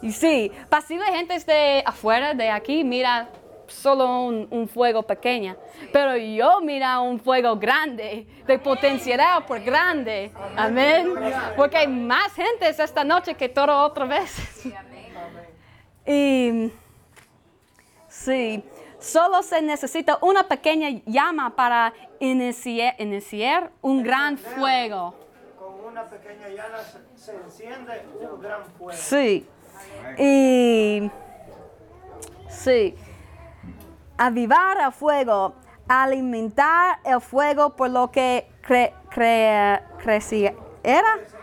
Y 0.00 0.10
sí, 0.10 0.50
pasible 0.70 1.04
gente 1.06 1.38
de 1.40 1.82
afuera, 1.84 2.32
de 2.32 2.48
aquí, 2.50 2.82
mira 2.82 3.28
solo 3.66 4.22
un, 4.22 4.48
un 4.50 4.68
fuego 4.68 5.02
pequeño. 5.02 5.54
Pero 5.92 6.16
yo 6.16 6.60
mira 6.62 7.00
un 7.00 7.20
fuego 7.20 7.56
grande, 7.56 8.26
de 8.46 8.58
potencialidad 8.58 9.44
por 9.44 9.60
grande. 9.60 10.30
Amén. 10.56 11.14
Porque 11.56 11.76
hay 11.76 11.88
más 11.88 12.32
gente 12.32 12.68
esta 12.68 13.04
noche 13.04 13.34
que 13.34 13.48
todas 13.48 13.90
otras 13.90 14.08
veces. 14.08 14.72
Y 16.06 16.72
sí, 18.08 18.62
solo 18.98 19.42
se 19.42 19.60
necesita 19.60 20.18
una 20.22 20.48
pequeña 20.48 20.88
llama 21.04 21.54
para 21.54 21.92
iniciar, 22.18 22.94
iniciar 22.98 23.72
un 23.82 24.02
gran 24.02 24.38
fuego. 24.38 25.25
Una 25.96 26.04
pequeña 26.10 26.48
llana 26.50 26.76
se, 27.16 27.34
enciende 27.34 28.04
un 28.20 28.38
gran 28.38 28.66
fuego. 28.76 28.92
Sí. 29.00 29.48
Y 30.18 31.10
sí. 32.50 32.94
Avivar 34.18 34.76
el 34.84 34.92
fuego, 34.92 35.54
alimentar 35.88 36.98
el 37.02 37.18
fuego 37.22 37.74
por 37.74 37.88
lo 37.88 38.10
que 38.10 38.46
cre, 38.60 38.92
cre- 39.10 39.82
creciera 39.96 40.54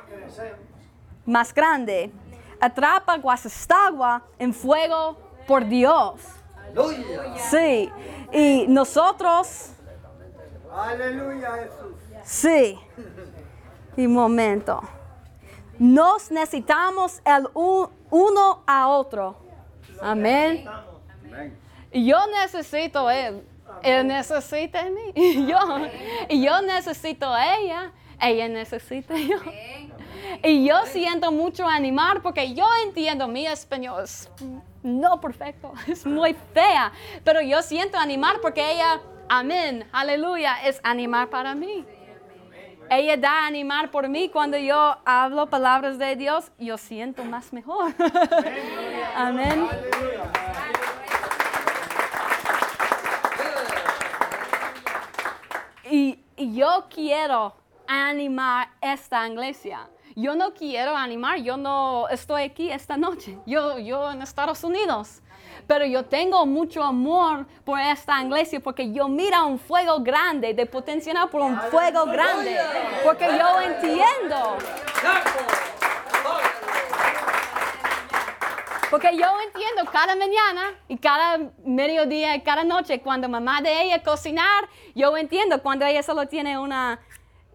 Crecemos. 0.07 0.59
más 1.25 1.51
grande. 1.51 2.11
Atrapa 2.61 3.17
Guasastagua 3.17 4.21
en 4.37 4.53
fuego 4.53 5.17
por 5.47 5.65
Dios. 5.65 6.21
Aleluya. 6.67 7.37
Sí. 7.49 7.91
Y 8.31 8.67
nosotros, 8.67 9.71
Aleluya, 10.71 11.53
Jesús. 11.53 11.95
sí. 12.23 12.79
Y 13.97 14.07
momento. 14.07 14.81
Nos 15.79 16.31
necesitamos 16.31 17.21
el 17.25 17.47
uno 17.53 18.63
a 18.65 18.87
otro. 18.87 19.35
Amén. 20.01 20.65
Yo 21.91 22.17
necesito 22.27 23.09
él. 23.09 23.43
Él 23.81 24.07
necesita 24.07 24.81
a 24.81 24.89
mí. 24.89 25.11
Y 25.15 25.45
yo, 25.47 25.57
y 26.29 26.43
yo 26.43 26.61
necesito 26.61 27.31
a 27.31 27.57
ella. 27.57 27.91
Ella 28.21 28.47
necesita 28.47 29.13
a 29.13 29.17
yo. 29.17 29.37
Y 30.43 30.65
yo 30.65 30.85
siento 30.85 31.31
mucho 31.31 31.67
animar 31.67 32.21
porque 32.21 32.53
yo 32.53 32.65
entiendo 32.85 33.27
mi 33.27 33.45
español 33.45 34.03
es 34.03 34.29
no 34.83 35.19
perfecto, 35.19 35.73
es 35.87 36.05
muy 36.05 36.35
fea, 36.53 36.91
pero 37.23 37.41
yo 37.41 37.61
siento 37.61 37.97
animar 37.97 38.41
porque 38.41 38.73
ella, 38.73 39.01
amén, 39.29 39.87
aleluya, 39.91 40.57
es 40.65 40.79
animar 40.83 41.29
para 41.29 41.55
mí. 41.55 41.85
Ella 42.95 43.17
da 43.17 43.47
animar 43.47 43.89
por 43.89 44.07
mí 44.07 44.29
cuando 44.29 44.55
yo 44.55 44.97
hablo 45.03 45.47
palabras 45.47 45.97
de 45.97 46.15
Dios, 46.15 46.51
yo 46.59 46.77
siento 46.77 47.23
más 47.23 47.51
mejor. 47.51 47.91
amén. 49.15 49.67
Y, 55.89 56.19
y 56.35 56.55
yo 56.55 56.85
quiero 56.93 57.55
animar 57.87 58.69
esta 58.81 59.27
iglesia. 59.27 59.89
Yo 60.15 60.35
no 60.35 60.53
quiero 60.53 60.95
animar, 60.95 61.39
yo 61.39 61.57
no 61.57 62.07
estoy 62.09 62.43
aquí 62.43 62.69
esta 62.69 62.97
noche, 62.97 63.37
yo, 63.45 63.79
yo 63.79 64.11
en 64.11 64.21
Estados 64.21 64.63
Unidos. 64.63 65.21
Pero 65.65 65.85
yo 65.85 66.03
tengo 66.05 66.45
mucho 66.45 66.83
amor 66.83 67.45
por 67.63 67.79
esta 67.79 68.21
iglesia 68.21 68.59
porque 68.59 68.91
yo 68.91 69.07
miro 69.07 69.45
un 69.47 69.57
fuego 69.57 70.01
grande, 70.01 70.53
de 70.53 70.65
potencial 70.65 71.29
por 71.29 71.41
un 71.41 71.57
fuego 71.71 72.05
grande. 72.05 72.57
Porque 73.03 73.25
yo 73.25 73.61
entiendo. 73.61 74.57
Porque 78.89 79.17
yo 79.17 79.25
entiendo 79.41 79.91
cada 79.91 80.15
mañana 80.15 80.75
y 80.87 80.97
cada 80.97 81.39
mediodía 81.65 82.35
y 82.35 82.41
cada 82.41 82.63
noche 82.63 83.01
cuando 83.01 83.27
mamá 83.27 83.59
de 83.61 83.83
ella 83.83 84.03
cocinar, 84.03 84.69
yo 84.93 85.17
entiendo 85.17 85.63
cuando 85.63 85.85
ella 85.85 86.03
solo 86.03 86.27
tiene 86.27 86.59
una 86.59 86.99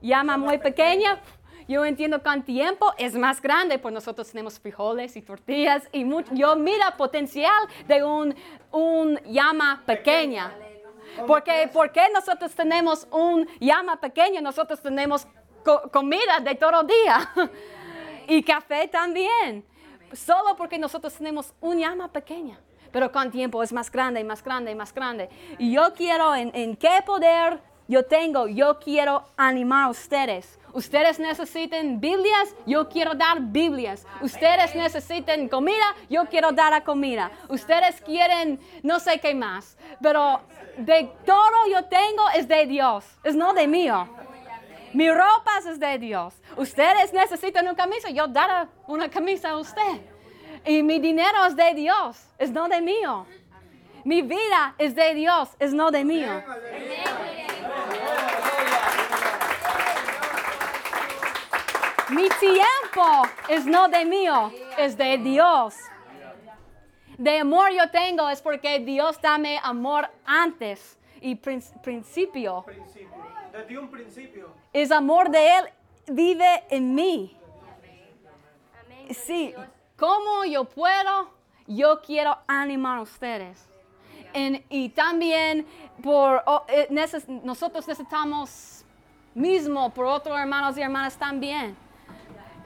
llama 0.01 0.37
muy 0.37 0.59
pequeña, 0.59 1.21
yo 1.69 1.85
entiendo 1.85 2.23
con 2.23 2.43
tiempo 2.43 2.95
es 2.97 3.15
más 3.15 3.43
grande, 3.43 3.79
pues 3.79 3.93
nosotros 3.93 4.29
tenemos 4.31 4.59
frijoles 4.59 5.17
y 5.17 5.23
tortillas 5.23 5.87
y 5.93 6.05
mucho, 6.05 6.33
yo 6.35 6.57
mira 6.57 6.97
potencial 6.97 7.67
de 7.87 8.03
un, 8.03 8.35
un 8.73 9.19
llama 9.25 9.83
pequeña. 9.85 10.53
Porque, 11.27 11.69
porque 11.73 12.03
nosotros 12.15 12.55
tenemos 12.55 13.07
un 13.11 13.47
llama 13.61 14.01
pequeño, 14.01 14.41
nosotros 14.41 14.81
tenemos 14.81 15.27
co- 15.65 15.91
comida 15.91 16.39
de 16.41 16.55
todo 16.55 16.85
día 16.85 17.31
y 18.29 18.43
café 18.43 18.89
también. 18.89 19.65
Solo 20.13 20.57
porque 20.57 20.79
nosotros 20.79 21.13
tenemos 21.15 21.53
un 21.61 21.79
llama 21.79 22.11
pequeña, 22.11 22.59
pero 22.93 23.11
con 23.13 23.31
tiempo 23.31 23.63
es 23.63 23.73
más 23.73 23.91
grande 23.91 24.21
y 24.21 24.25
más 24.25 24.43
grande 24.43 24.71
y 24.71 24.75
más 24.75 24.95
grande. 24.95 25.29
Y 25.59 25.73
yo 25.73 25.93
quiero, 25.93 26.35
en, 26.35 26.51
en 26.55 26.77
qué 26.77 27.01
poder 27.05 27.61
yo 27.89 28.05
tengo, 28.05 28.47
yo 28.47 28.79
quiero 28.79 29.25
animar 29.37 29.87
a 29.87 29.89
ustedes. 29.89 30.59
Ustedes 30.75 31.19
necesitan 31.19 31.99
Biblias, 31.99 32.55
yo 32.67 32.89
quiero 32.89 33.15
dar 33.15 33.41
Biblias. 33.41 34.07
Ustedes 34.21 34.75
necesitan 34.75 35.49
comida, 35.49 35.97
yo 36.11 36.27
quiero 36.27 36.53
dar 36.53 36.75
a 36.75 36.85
comida. 36.85 37.33
Ustedes 37.49 38.01
quieren 38.03 38.61
no 38.83 39.01
sé 39.01 39.19
qué 39.19 39.35
más, 39.35 39.79
pero 40.03 40.43
de 40.77 41.11
todo 41.25 41.67
yo 41.73 41.85
tengo 41.87 42.29
es 42.37 42.47
de 42.47 42.67
Dios, 42.67 43.05
es 43.25 43.35
no 43.35 43.55
de 43.55 43.67
mío. 43.67 44.07
Mi 44.93 45.11
ropa 45.11 45.51
es 45.59 45.81
de 45.81 45.99
Dios. 45.99 46.35
Ustedes 46.57 47.13
necesitan 47.13 47.65
una 47.65 47.75
camisa, 47.75 48.11
yo 48.11 48.27
daré 48.27 48.69
una 48.87 49.09
camisa 49.09 49.51
a 49.51 49.57
usted. 49.57 50.01
Y 50.67 50.83
mi 50.83 50.99
dinero 50.99 51.47
es 51.47 51.57
de 51.57 51.73
Dios, 51.75 52.19
es 52.39 52.51
no 52.51 52.69
de 52.69 52.83
mío. 52.83 53.27
Mi 54.05 54.23
vida 54.23 54.75
es 54.79 54.95
de 54.95 55.15
Dios, 55.15 55.51
es 55.59 55.73
no 55.73 55.91
de 55.91 56.05
mío. 56.05 56.43
Mi 62.11 62.29
tiempo 62.41 63.23
es 63.49 63.67
no 63.67 63.89
de 63.89 64.05
mío, 64.05 64.51
es 64.79 64.97
de 64.97 65.19
Dios. 65.19 65.75
De 67.19 67.41
amor 67.41 67.71
yo 67.73 67.91
tengo 67.91 68.29
es 68.31 68.41
porque 68.41 68.79
Dios 68.79 69.21
dame 69.21 69.59
amor 69.63 70.09
antes 70.25 70.99
y 71.21 71.35
prin- 71.35 71.63
principio. 71.83 72.65
Desde 73.53 73.79
un 73.79 73.91
principio. 73.91 74.51
Es 74.73 74.91
amor 74.91 75.29
de 75.31 75.57
Él 75.59 75.65
vive 76.07 76.65
en 76.71 76.95
mí. 76.95 77.37
Sí, 79.11 79.55
¿cómo 79.97 80.45
yo 80.45 80.65
puedo? 80.65 81.31
Yo 81.67 82.01
quiero 82.01 82.39
animar 82.47 82.99
a 82.99 83.03
ustedes. 83.03 83.69
En- 84.33 84.65
y 84.69 84.91
también 84.91 85.67
por, 86.03 86.43
oh, 86.47 86.65
eh, 86.69 86.87
neces- 86.91 87.27
nosotros 87.43 87.87
necesitamos 87.89 88.85
mismo 89.35 89.93
por 89.93 90.07
otros 90.07 90.39
hermanos 90.39 90.77
y 90.79 90.83
hermanas 90.83 91.17
también. 91.19 91.77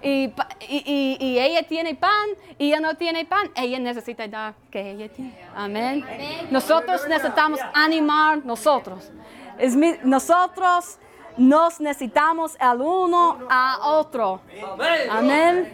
Y, 0.03 0.33
y- 0.69 1.17
y- 1.21 1.39
ella 1.39 1.63
tiene 1.67 1.95
pan 1.95 2.29
y 2.59 2.69
ella 2.69 2.81
no 2.81 2.97
tiene 2.97 3.25
pan, 3.25 3.51
ella 3.55 3.79
necesita 3.79 4.27
dar 4.27 4.55
que 4.71 4.91
ella 4.91 5.09
tiene. 5.13 5.39
Amén. 5.55 6.05
Nosotros 6.51 7.07
necesitamos 7.07 7.61
animar 7.73 8.45
nosotros. 8.45 9.13
Es 9.59 9.77
mi- 9.77 9.97
nosotros 10.03 10.99
nos 11.37 11.81
necesitamos 11.81 12.57
el 12.61 12.81
uno 12.81 13.39
a 13.49 13.79
otro. 13.93 14.41
Amén. 15.09 15.73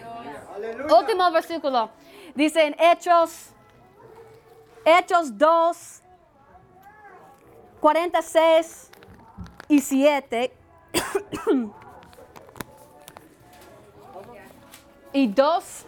Último 0.95 1.31
versículo. 1.31 1.88
Dice 2.35 2.67
en 2.67 2.77
Hechos, 2.79 3.51
Hechos 4.85 5.37
2, 5.38 6.03
46 7.81 8.91
y 9.69 9.81
7. 9.81 10.53
y 15.12 15.29
2, 15.29 15.87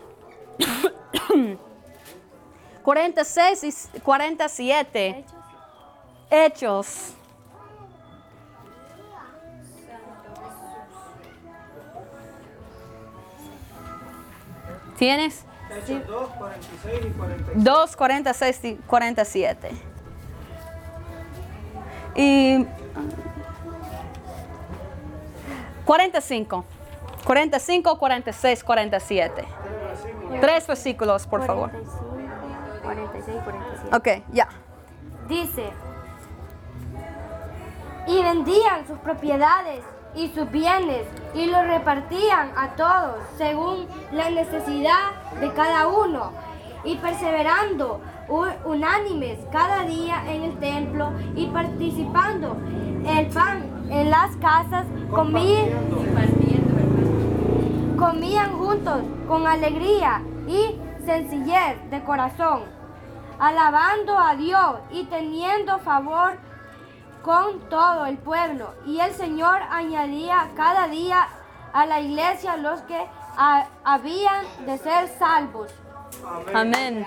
46 2.82 3.88
y 3.94 4.00
47. 4.00 5.24
Hechos. 6.30 7.14
¿Tienes? 14.96 15.44
Hechos 15.70 16.06
2, 16.06 16.30
46 16.38 17.06
y 17.06 17.10
47. 17.10 17.52
2, 17.54 17.96
46 17.96 18.64
y 18.64 18.74
47. 18.76 19.70
Y 22.16 22.66
45. 25.84 26.64
45, 27.30 27.96
46, 27.96 28.64
47. 28.64 29.44
Tres 30.40 30.66
versículos, 30.66 31.28
por 31.28 31.46
favor. 31.46 31.70
45, 31.70 32.82
46 32.82 33.36
y 33.36 33.44
47. 33.44 33.96
Ok, 33.96 34.24
ya. 34.32 34.48
Dice, 35.28 35.70
y 38.08 38.20
vendían 38.20 38.84
sus 38.84 38.98
propiedades 38.98 39.84
y 40.16 40.26
sus 40.30 40.50
bienes 40.50 41.06
y 41.32 41.46
los 41.46 41.64
repartían 41.68 42.50
a 42.56 42.70
todos 42.70 43.18
según 43.38 43.86
la 44.10 44.28
necesidad 44.30 45.12
de 45.40 45.52
cada 45.52 45.86
uno 45.86 46.32
y 46.82 46.96
perseverando 46.96 48.00
unánimes 48.64 49.38
cada 49.52 49.84
día 49.84 50.24
en 50.26 50.42
el 50.42 50.58
templo 50.58 51.12
y 51.36 51.46
participando 51.46 52.56
el 53.06 53.26
pan 53.28 53.86
en 53.88 54.10
las 54.10 54.34
casas 54.36 54.86
comían, 55.10 55.68
comían 58.00 58.58
juntos 58.58 59.02
con 59.28 59.46
alegría 59.46 60.22
y 60.48 60.74
sencillez 61.04 61.76
de 61.90 62.02
corazón 62.02 62.62
alabando 63.38 64.18
a 64.18 64.34
Dios 64.34 64.76
y 64.90 65.04
teniendo 65.04 65.78
favor 65.78 66.36
con 67.22 67.60
todo 67.70 68.04
el 68.06 68.18
pueblo. 68.18 68.74
Y 68.86 69.00
el 69.00 69.12
Señor 69.14 69.60
añadía 69.70 70.48
cada 70.56 70.88
día 70.88 71.26
a 71.72 71.86
la 71.86 72.00
iglesia 72.00 72.56
los 72.58 72.80
que 72.82 73.06
ha- 73.36 73.66
habían 73.84 74.44
de 74.66 74.76
ser 74.78 75.08
salvos. 75.18 75.72
Amén. 76.54 77.04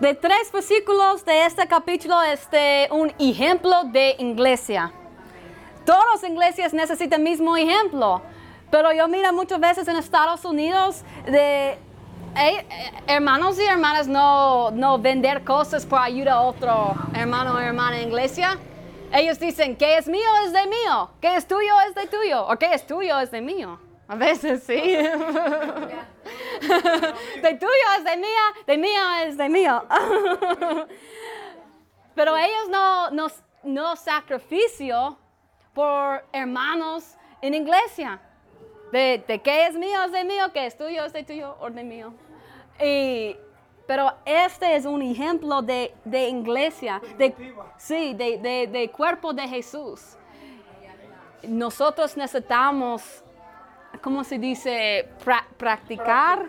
De 0.00 0.14
tres 0.14 0.50
versículos 0.50 1.26
de 1.26 1.44
este 1.44 1.68
capítulo 1.68 2.22
es 2.22 2.50
de 2.50 2.88
un 2.90 3.12
ejemplo 3.18 3.84
de 3.84 4.16
iglesia. 4.18 4.90
Todas 5.84 6.04
las 6.14 6.24
iglesias 6.24 6.72
necesitan 6.72 7.20
el 7.20 7.28
mismo 7.28 7.54
ejemplo, 7.54 8.22
pero 8.70 8.94
yo 8.94 9.06
miro 9.08 9.30
muchas 9.34 9.60
veces 9.60 9.86
en 9.88 9.96
Estados 9.96 10.46
Unidos 10.46 11.02
de 11.26 11.76
hermanos 13.06 13.58
y 13.58 13.64
hermanas 13.66 14.08
no, 14.08 14.70
no 14.70 14.98
vender 14.98 15.44
cosas 15.44 15.84
por 15.84 15.98
ayuda 15.98 16.32
a 16.32 16.40
otro 16.40 16.94
hermano 17.14 17.56
o 17.56 17.58
hermana 17.58 18.00
en 18.00 18.08
iglesia. 18.08 18.58
Ellos 19.12 19.38
dicen, 19.38 19.76
que 19.76 19.98
es 19.98 20.08
mío 20.08 20.30
es 20.46 20.54
de 20.54 20.66
mío, 20.66 21.10
que 21.20 21.36
es 21.36 21.46
tuyo 21.46 21.74
es 21.86 21.94
de 21.94 22.06
tuyo, 22.06 22.46
o 22.46 22.56
que 22.56 22.72
es 22.72 22.86
tuyo 22.86 23.20
es 23.20 23.30
de 23.30 23.42
mío. 23.42 23.78
A 24.10 24.16
veces 24.16 24.64
sí. 24.64 24.74
de 24.74 25.06
tuyo 27.54 27.86
es 27.96 28.04
de 28.04 28.16
mía, 28.16 28.54
de 28.66 28.76
mío 28.76 29.00
es 29.22 29.36
de 29.36 29.48
mío. 29.48 29.84
Pero 32.16 32.36
ellos 32.36 32.68
no, 32.68 33.12
no, 33.12 33.28
no 33.62 33.94
sacrificio 33.94 35.16
por 35.72 36.24
hermanos 36.32 37.14
en 37.40 37.54
iglesia. 37.54 38.20
De, 38.90 39.22
qué 39.44 39.66
es 39.66 39.76
mío 39.76 40.02
es 40.02 40.10
de 40.10 40.24
mío, 40.24 40.52
que 40.52 40.66
es 40.66 40.76
tuyo 40.76 41.04
es 41.04 41.12
de 41.12 41.22
tuyo 41.22 41.56
o 41.60 41.70
de 41.70 41.84
mío. 41.84 42.12
Y, 42.82 43.36
pero 43.86 44.12
este 44.24 44.74
es 44.74 44.86
un 44.86 45.02
ejemplo 45.02 45.62
de, 45.62 45.94
de 46.04 46.30
iglesia, 46.30 47.00
de, 47.16 47.32
sí, 47.76 48.14
de, 48.14 48.38
de, 48.38 48.66
de 48.66 48.90
cuerpo 48.90 49.32
de 49.32 49.46
Jesús. 49.46 50.16
Nosotros 51.44 52.16
necesitamos, 52.16 53.22
¿cómo 54.02 54.24
se 54.24 54.38
dice? 54.38 55.08
Pra- 55.24 55.44
practicar 55.56 56.46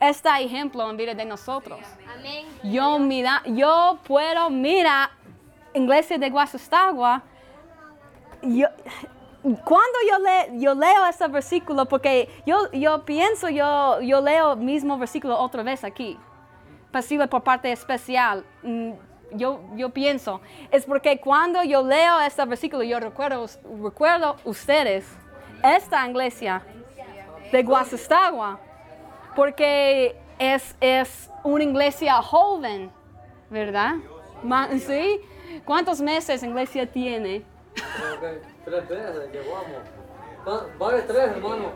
este 0.00 0.28
ejemplo 0.40 0.88
en 0.88 0.96
vida 0.96 1.14
de 1.14 1.24
nosotros. 1.24 1.80
Amén. 2.16 2.46
Yo, 2.62 2.98
mira, 2.98 3.42
yo 3.46 3.98
puedo, 4.06 4.48
mira, 4.50 5.10
Iglesia 5.74 6.18
de 6.18 6.30
Guasustagua, 6.30 7.22
yo, 8.42 8.68
cuando 9.42 9.98
yo, 10.08 10.18
le, 10.18 10.60
yo 10.60 10.74
leo 10.74 11.06
este 11.06 11.26
versículo, 11.28 11.86
porque 11.86 12.28
yo, 12.46 12.70
yo 12.72 13.04
pienso, 13.04 13.48
yo, 13.48 14.00
yo 14.00 14.20
leo 14.20 14.52
el 14.52 14.58
mismo 14.60 14.98
versículo 14.98 15.38
otra 15.38 15.62
vez 15.62 15.84
aquí, 15.84 16.18
pasible 16.90 17.26
por 17.28 17.42
parte 17.42 17.70
especial. 17.72 18.44
Mm, 18.62 18.92
yo, 19.32 19.60
yo 19.76 19.90
pienso, 19.90 20.40
es 20.70 20.86
porque 20.86 21.20
cuando 21.20 21.62
yo 21.62 21.82
leo 21.82 22.18
este 22.20 22.44
versículo, 22.46 22.82
yo 22.82 22.98
recuerdo, 22.98 23.46
recuerdo 23.82 24.36
ustedes, 24.44 25.06
esta 25.62 26.06
iglesia 26.08 26.62
de 27.52 27.62
Guasestagua, 27.62 28.58
porque 29.34 30.16
es, 30.38 30.74
es 30.80 31.30
una 31.44 31.64
iglesia 31.64 32.14
joven, 32.22 32.90
¿verdad? 33.50 33.94
¿Sí? 34.78 35.20
¿Cuántos 35.64 36.00
meses 36.00 36.42
iglesia 36.42 36.86
tiene? 36.90 37.42
Tres 38.64 38.88
veces 38.88 39.32
llevamos. 39.32 39.82
Va- 40.46 40.66
Vale 40.78 41.02
tres, 41.02 41.30
hermano. 41.30 41.70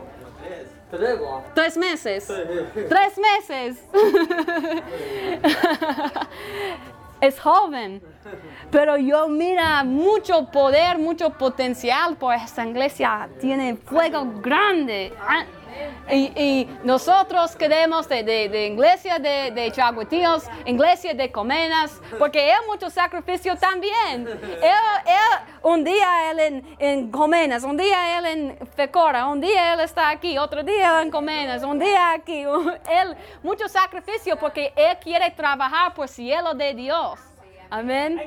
Tres, 1.55 1.75
meses. 1.77 2.27
Tres 2.87 3.17
meses. 3.17 3.83
es 7.27 7.39
joven. 7.39 8.01
Pero 8.69 8.97
yo 8.97 9.27
mira 9.27 9.83
mucho 9.83 10.45
poder, 10.51 10.97
mucho 10.97 11.29
potencial 11.31 12.15
por 12.17 12.33
esta 12.33 12.65
iglesia. 12.65 13.29
Tiene 13.39 13.75
fuego 13.75 14.25
grande. 14.41 15.13
Y, 16.11 16.67
nosotros 16.83 17.55
queremos 17.55 18.07
de, 18.09 18.23
de, 18.23 18.49
de 18.49 18.67
iglesia 18.67 19.19
de, 19.19 19.51
de 19.51 19.67
iglesia 20.65 21.13
de 21.13 21.31
Comenas, 21.31 22.01
porque 22.19 22.49
él 22.51 22.57
mucho 22.67 22.89
sacrificio 22.89 23.55
también. 23.55 24.27
Él, 24.61 25.43
un 25.61 25.83
día 25.83 26.31
él 26.31 26.39
en, 26.39 26.75
en 26.79 27.11
Comenas, 27.11 27.63
un 27.63 27.77
día 27.77 28.19
él 28.19 28.25
en 28.25 28.67
Fecora, 28.75 29.27
un 29.27 29.39
día 29.39 29.73
él 29.73 29.79
está 29.79 30.09
aquí, 30.09 30.37
otro 30.37 30.61
día 30.61 30.99
él 30.99 31.05
en 31.05 31.11
Comenas, 31.11 31.63
un 31.63 31.79
día 31.79 32.11
aquí. 32.11 32.43
Él, 32.89 33.15
mucho 33.41 33.67
sacrificio 33.67 34.37
porque 34.37 34.73
él 34.75 34.97
quiere 35.01 35.31
trabajar 35.31 35.93
por 35.93 36.07
cielo 36.07 36.53
de 36.53 36.73
Dios. 36.73 37.19
Amén. 37.69 38.21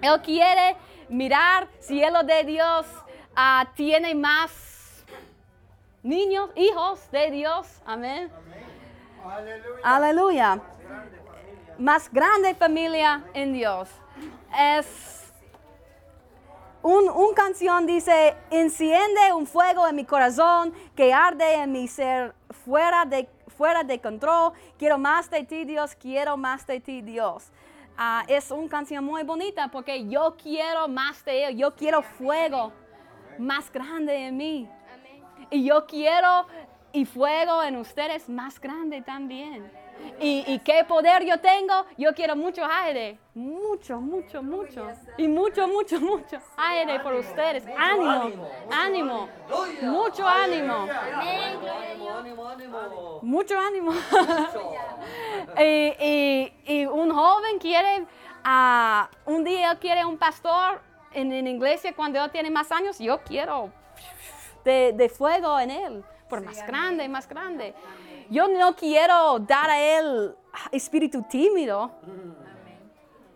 Él 0.00 0.20
quiere 0.22 0.76
mirar 1.08 1.68
cielo 1.80 2.22
de 2.22 2.44
Dios, 2.44 2.86
ah, 3.36 3.66
tiene 3.74 4.14
más 4.14 4.73
niños, 6.04 6.50
hijos 6.54 7.10
de 7.10 7.30
Dios. 7.32 7.66
Amén. 7.84 8.30
Aleluya. 9.82 10.60
Más 11.78 12.12
grande 12.12 12.54
familia 12.54 13.24
en 13.32 13.52
Dios. 13.52 13.88
Es 14.56 15.32
un, 16.82 17.08
un 17.08 17.34
canción 17.34 17.86
dice, 17.86 18.36
enciende 18.50 19.32
un 19.32 19.46
fuego 19.46 19.88
en 19.88 19.96
mi 19.96 20.04
corazón 20.04 20.72
que 20.94 21.12
arde 21.12 21.54
en 21.54 21.72
mi 21.72 21.88
ser 21.88 22.34
fuera 22.64 23.04
de, 23.06 23.28
fuera 23.56 23.82
de 23.82 23.98
control. 24.00 24.52
Quiero 24.78 24.98
más 24.98 25.30
de 25.30 25.42
ti, 25.44 25.64
Dios, 25.64 25.96
quiero 25.96 26.36
más 26.36 26.66
de 26.66 26.80
ti, 26.80 27.00
Dios. 27.00 27.50
Ah, 27.96 28.24
es 28.28 28.50
una 28.50 28.68
canción 28.68 29.04
muy 29.04 29.22
bonita 29.22 29.68
porque 29.68 30.06
yo 30.06 30.36
quiero 30.40 30.86
más 30.86 31.24
de 31.24 31.46
Él, 31.46 31.56
yo 31.56 31.74
quiero 31.74 32.02
fuego 32.02 32.72
más 33.38 33.72
grande 33.72 34.26
en 34.26 34.36
mí. 34.36 34.68
Y 35.54 35.64
yo 35.64 35.86
quiero 35.86 36.46
y 36.92 37.04
fuego 37.04 37.62
en 37.62 37.76
ustedes 37.76 38.28
más 38.28 38.60
grande 38.60 39.02
también. 39.02 39.70
Y, 40.20 40.58
qué 40.64 40.84
poder 40.84 41.24
yo 41.24 41.38
tengo, 41.38 41.86
yo 41.96 42.12
quiero 42.12 42.34
mucho 42.34 42.64
aire. 42.64 43.16
Mucho, 43.34 44.00
mucho, 44.00 44.42
mucho. 44.42 44.88
Y 45.16 45.28
mucho, 45.28 45.68
mucho, 45.68 46.00
mucho 46.00 46.38
aire 46.56 46.98
por 46.98 47.14
ustedes. 47.14 47.64
Ánimo, 47.78 48.48
ánimo. 48.72 49.28
Mucho 49.82 50.26
ánimo. 50.26 50.88
Mucho 53.22 53.58
ánimo. 53.58 53.92
y, 55.58 55.94
y- 56.00 56.52
y 56.66 56.86
un 56.86 57.12
joven 57.12 57.58
quiere, 57.60 58.06
ah, 58.42 59.08
un 59.26 59.44
día 59.44 59.78
quiere 59.78 60.04
un 60.04 60.18
pastor 60.18 60.80
en, 61.12 61.32
en 61.32 61.46
iglesia 61.46 61.94
cuando 61.94 62.22
él 62.22 62.30
tiene 62.32 62.50
más 62.50 62.72
años. 62.72 62.98
Yo 62.98 63.20
quiero 63.22 63.70
de, 64.64 64.92
de 64.94 65.08
fuego 65.08 65.58
en 65.60 65.70
él, 65.70 66.04
por 66.28 66.40
más 66.42 66.66
grande, 66.66 67.08
más 67.08 67.28
grande. 67.28 67.74
Yo 68.30 68.48
no 68.48 68.74
quiero 68.74 69.38
dar 69.40 69.68
a 69.70 69.78
él 69.80 70.34
espíritu 70.72 71.22
tímido. 71.22 71.90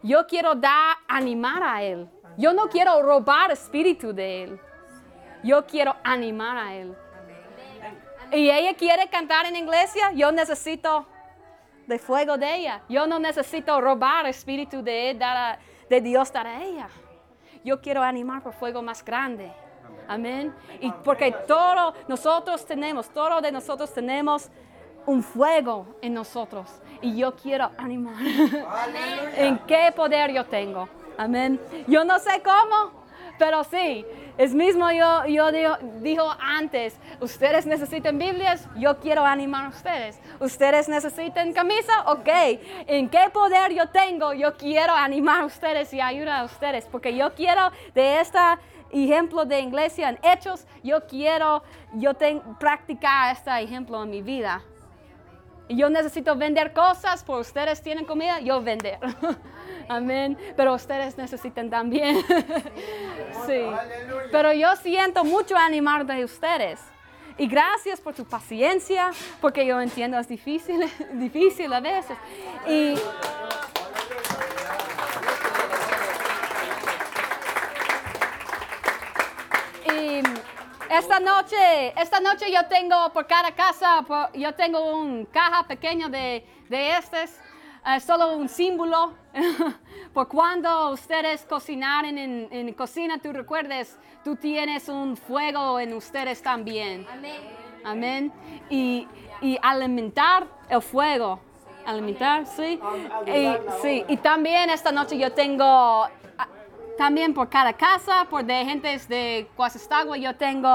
Yo 0.03 0.27
quiero 0.27 0.55
dar, 0.55 0.97
animar 1.09 1.63
a 1.63 1.83
él. 1.83 2.09
Yo 2.37 2.53
no 2.53 2.69
quiero 2.69 3.03
robar 3.03 3.51
espíritu 3.51 4.13
de 4.13 4.45
él. 4.45 4.61
Yo 5.43 5.67
quiero 5.67 5.95
animar 6.05 6.57
a 6.57 6.75
él. 6.75 6.95
Y 8.33 8.51
ella 8.51 8.75
quiere 8.75 9.09
cantar 9.09 9.47
en 9.47 9.57
iglesia, 9.57 10.13
yo 10.13 10.31
necesito 10.33 11.07
de 11.87 11.99
fuego 11.99 12.37
de 12.37 12.55
ella. 12.57 12.83
Yo 12.89 13.07
no 13.07 13.19
necesito 13.19 13.81
robar 13.81 14.27
espíritu 14.27 14.83
de, 14.83 15.11
él, 15.11 15.19
dar 15.19 15.37
a- 15.37 15.59
de 15.89 16.01
Dios 16.01 16.31
dar 16.33 16.47
a 16.47 16.63
ella. 16.63 16.89
Yo 17.65 17.81
quiero 17.81 18.03
animar 18.03 18.43
por 18.43 18.53
fuego 18.53 18.83
más 18.83 19.05
grande. 19.05 19.51
Amén. 20.09 20.55
Y 20.81 20.91
porque 20.91 21.31
todo 21.47 21.95
nosotros 22.09 22.65
tenemos, 22.65 23.09
todo 23.11 23.41
de 23.41 23.53
nosotros 23.53 23.93
tenemos 23.93 24.51
un 25.07 25.23
fuego 25.23 25.87
en 26.03 26.15
nosotros. 26.15 26.69
Y 27.01 27.17
yo 27.17 27.37
quiero 27.37 27.71
animar. 27.79 28.15
¿En 29.37 29.59
qué 29.61 29.93
poder 29.95 30.33
yo 30.33 30.45
tengo? 30.45 30.89
Amén. 31.17 31.61
Yo 31.87 32.05
no 32.05 32.19
sé 32.19 32.43
cómo, 32.43 33.05
pero 33.39 33.63
sí. 33.65 34.05
Es 34.37 34.55
mismo 34.55 34.89
yo, 34.93 35.27
yo 35.27 35.51
digo, 35.51 35.77
dijo 36.01 36.33
antes, 36.39 36.97
ustedes 37.21 37.67
necesitan 37.67 38.19
Biblias, 38.19 38.69
yo 38.77 38.99
quiero 38.99 39.25
animar 39.25 39.65
a 39.65 39.69
ustedes. 39.71 40.21
Ustedes 40.39 40.89
necesitan 40.89 41.53
camisa, 41.53 42.05
ok. 42.07 42.29
¿En 42.87 43.09
qué 43.09 43.29
poder 43.33 43.73
yo 43.73 43.89
tengo? 43.89 44.33
Yo 44.35 44.57
quiero 44.57 44.95
animar 44.95 45.41
a 45.41 45.45
ustedes 45.45 45.93
y 45.93 46.01
ayudar 46.01 46.43
a 46.43 46.45
ustedes, 46.45 46.87
porque 46.87 47.17
yo 47.17 47.35
quiero 47.35 47.73
de 47.95 48.21
este 48.21 48.39
ejemplo 48.91 49.45
de 49.45 49.61
iglesia 49.61 50.09
en 50.11 50.19
hechos, 50.23 50.67
yo 50.83 51.07
quiero 51.07 51.63
yo 51.95 52.15
ten- 52.15 52.43
practicar 52.59 53.35
este 53.37 53.51
ejemplo 53.61 54.03
en 54.03 54.11
mi 54.11 54.23
vida. 54.23 54.63
Y 55.71 55.77
yo 55.77 55.91
necesito 55.91 56.35
vender 56.35 56.73
cosas, 56.73 57.23
por 57.23 57.41
ustedes 57.41 57.83
tienen 57.83 58.07
comida, 58.07 58.41
yo 58.41 58.63
vender. 58.63 58.99
Amén. 59.89 60.39
Pero 60.57 60.73
ustedes 60.75 61.19
necesitan 61.19 61.69
también. 61.69 62.17
sí. 63.47 63.61
Pero 64.33 64.53
yo 64.55 64.75
siento 64.77 65.25
mucho 65.25 65.57
animar 65.57 66.07
de 66.07 66.25
ustedes. 66.25 66.81
Y 67.37 67.47
gracias 67.47 68.01
por 68.01 68.17
su 68.17 68.25
paciencia, 68.25 69.11
porque 69.41 69.65
yo 69.65 69.81
entiendo 69.81 70.19
es 70.19 70.27
difícil, 70.27 70.81
difícil 71.13 71.73
a 71.73 71.81
veces. 71.81 72.17
Y 72.67 72.95
esta 80.91 81.21
noche, 81.21 81.93
esta 82.01 82.21
noche 82.21 82.51
yo 82.53 82.67
tengo 82.67 83.11
por 83.13 83.27
cada 83.27 83.53
casa, 83.53 84.03
por- 84.07 84.33
yo 84.33 84.55
tengo 84.55 84.95
un 84.97 85.27
caja 85.27 85.67
pequeño 85.67 86.09
de, 86.09 86.45
de 86.69 86.97
estos, 86.97 87.31
eh, 87.87 88.01
solo 88.01 88.37
un 88.37 88.49
símbolo. 88.49 89.15
por 90.13 90.29
cuando 90.29 90.91
ustedes 90.91 91.45
cocinaren 91.45 92.19
en, 92.19 92.49
en 92.51 92.73
cocina, 92.75 93.19
tú 93.19 93.33
recuerdes, 93.33 93.99
tú 94.25 94.37
tienes 94.37 94.89
un 94.89 95.17
fuego 95.17 95.79
en 95.79 95.95
ustedes 95.95 96.43
también. 96.43 97.07
Amén. 97.85 98.33
Y, 98.69 99.07
y 99.41 99.59
alimentar 99.63 100.47
el 100.69 100.83
fuego. 100.83 101.41
Alimentar, 101.87 102.45
sí. 102.47 102.79
Y, 103.27 103.53
sí. 103.81 104.05
Y 104.09 104.17
también 104.19 104.69
esta 104.69 104.93
noche 104.93 105.17
yo 105.17 105.33
tengo, 105.33 105.65
ah, 105.65 106.49
también 106.99 107.33
por 107.33 107.49
cada 107.49 107.73
casa, 107.73 108.27
por 108.29 108.45
de 108.45 108.65
gentes 108.65 109.09
de 109.09 109.49
Guasestagua, 109.57 110.17
yo 110.19 110.35
tengo 110.35 110.69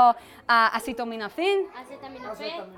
ah, 0.48 0.72
acetaminofén. 0.74 1.68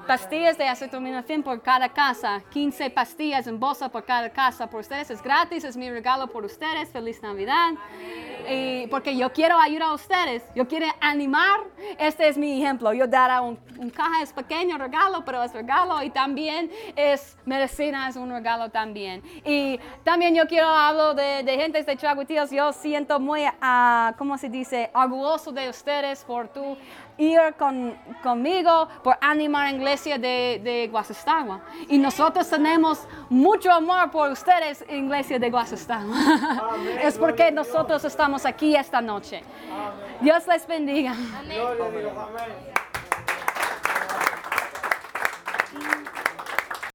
Pastillas 0.08 0.58
de 0.58 0.68
acetaminofén 0.68 1.44
por 1.44 1.62
cada 1.62 1.88
casa. 1.90 2.42
15 2.50 2.90
pastillas 2.90 3.46
en 3.46 3.60
bolsa 3.60 3.88
por 3.88 4.04
cada 4.04 4.32
casa. 4.32 4.68
Por 4.68 4.82
ustedes 4.82 5.12
es 5.12 5.22
gratis, 5.22 5.64
es 5.64 5.78
mi 5.78 5.92
regalo 5.92 6.28
por 6.28 6.44
ustedes. 6.44 6.90
Feliz 6.90 7.22
Navidad. 7.22 7.74
Y 8.50 8.88
porque 8.88 9.16
yo 9.16 9.32
quiero 9.32 9.60
ayudar 9.60 9.90
a 9.90 9.94
ustedes. 9.94 10.44
Yo 10.56 10.68
quiero 10.68 10.88
animar. 11.00 11.62
Este 11.98 12.28
es 12.28 12.38
mi 12.38 12.62
ejemplo. 12.62 12.94
Yo 12.94 13.08
daré 13.08 13.40
un, 13.40 13.58
un 13.78 13.90
caja, 13.90 14.22
es 14.22 14.34
pequeño 14.34 14.78
regalo, 14.78 15.24
pero 15.26 15.44
es 15.44 15.54
regalo. 15.54 16.02
Y 16.04 16.10
también 16.10 16.72
es 16.96 17.38
medicina, 17.46 18.10
es 18.10 18.16
un 18.16 18.30
regalo 18.32 18.70
también. 18.70 19.22
Y 19.44 19.80
también 20.04 20.36
yo 20.36 20.48
quiero 20.48 20.68
hablar 20.68 21.16
de, 21.16 21.44
de 21.44 21.58
gente 21.58 21.84
de 21.84 21.98
Chaguitíos. 21.98 22.52
Yo 22.52 22.72
siento 22.74 23.20
muy, 23.20 23.44
ah, 23.62 24.14
¿cómo 24.18 24.38
se 24.38 24.50
dice? 24.50 24.90
Orgulloso 24.94 25.52
de 25.52 25.70
ustedes 25.70 26.24
por 26.24 26.48
tu 26.48 26.78
ir 27.18 27.40
con, 27.58 27.98
conmigo 28.22 28.88
por 29.04 29.18
animar 29.22 29.68
a 29.68 29.72
la 29.72 29.78
iglesia 29.78 30.18
de, 30.18 30.60
de 30.64 30.88
Guasestagua. 30.92 31.62
Y 31.90 31.98
nosotros 31.98 32.50
tenemos 32.50 33.08
mucho 33.30 33.72
amor 33.72 34.12
por 34.12 34.32
ustedes, 34.32 34.84
iglesia 34.90 35.40
de 35.40 35.50
Guasestagua. 35.50 36.16
es 37.02 37.18
porque 37.18 37.52
nosotros 37.52 38.04
estamos 38.06 38.46
aquí 38.46 38.76
esta 38.76 39.02
noche. 39.02 39.42
Dios 40.22 40.48
les 40.48 40.68
bendiga. 40.68 41.14
Amén. 41.40 41.60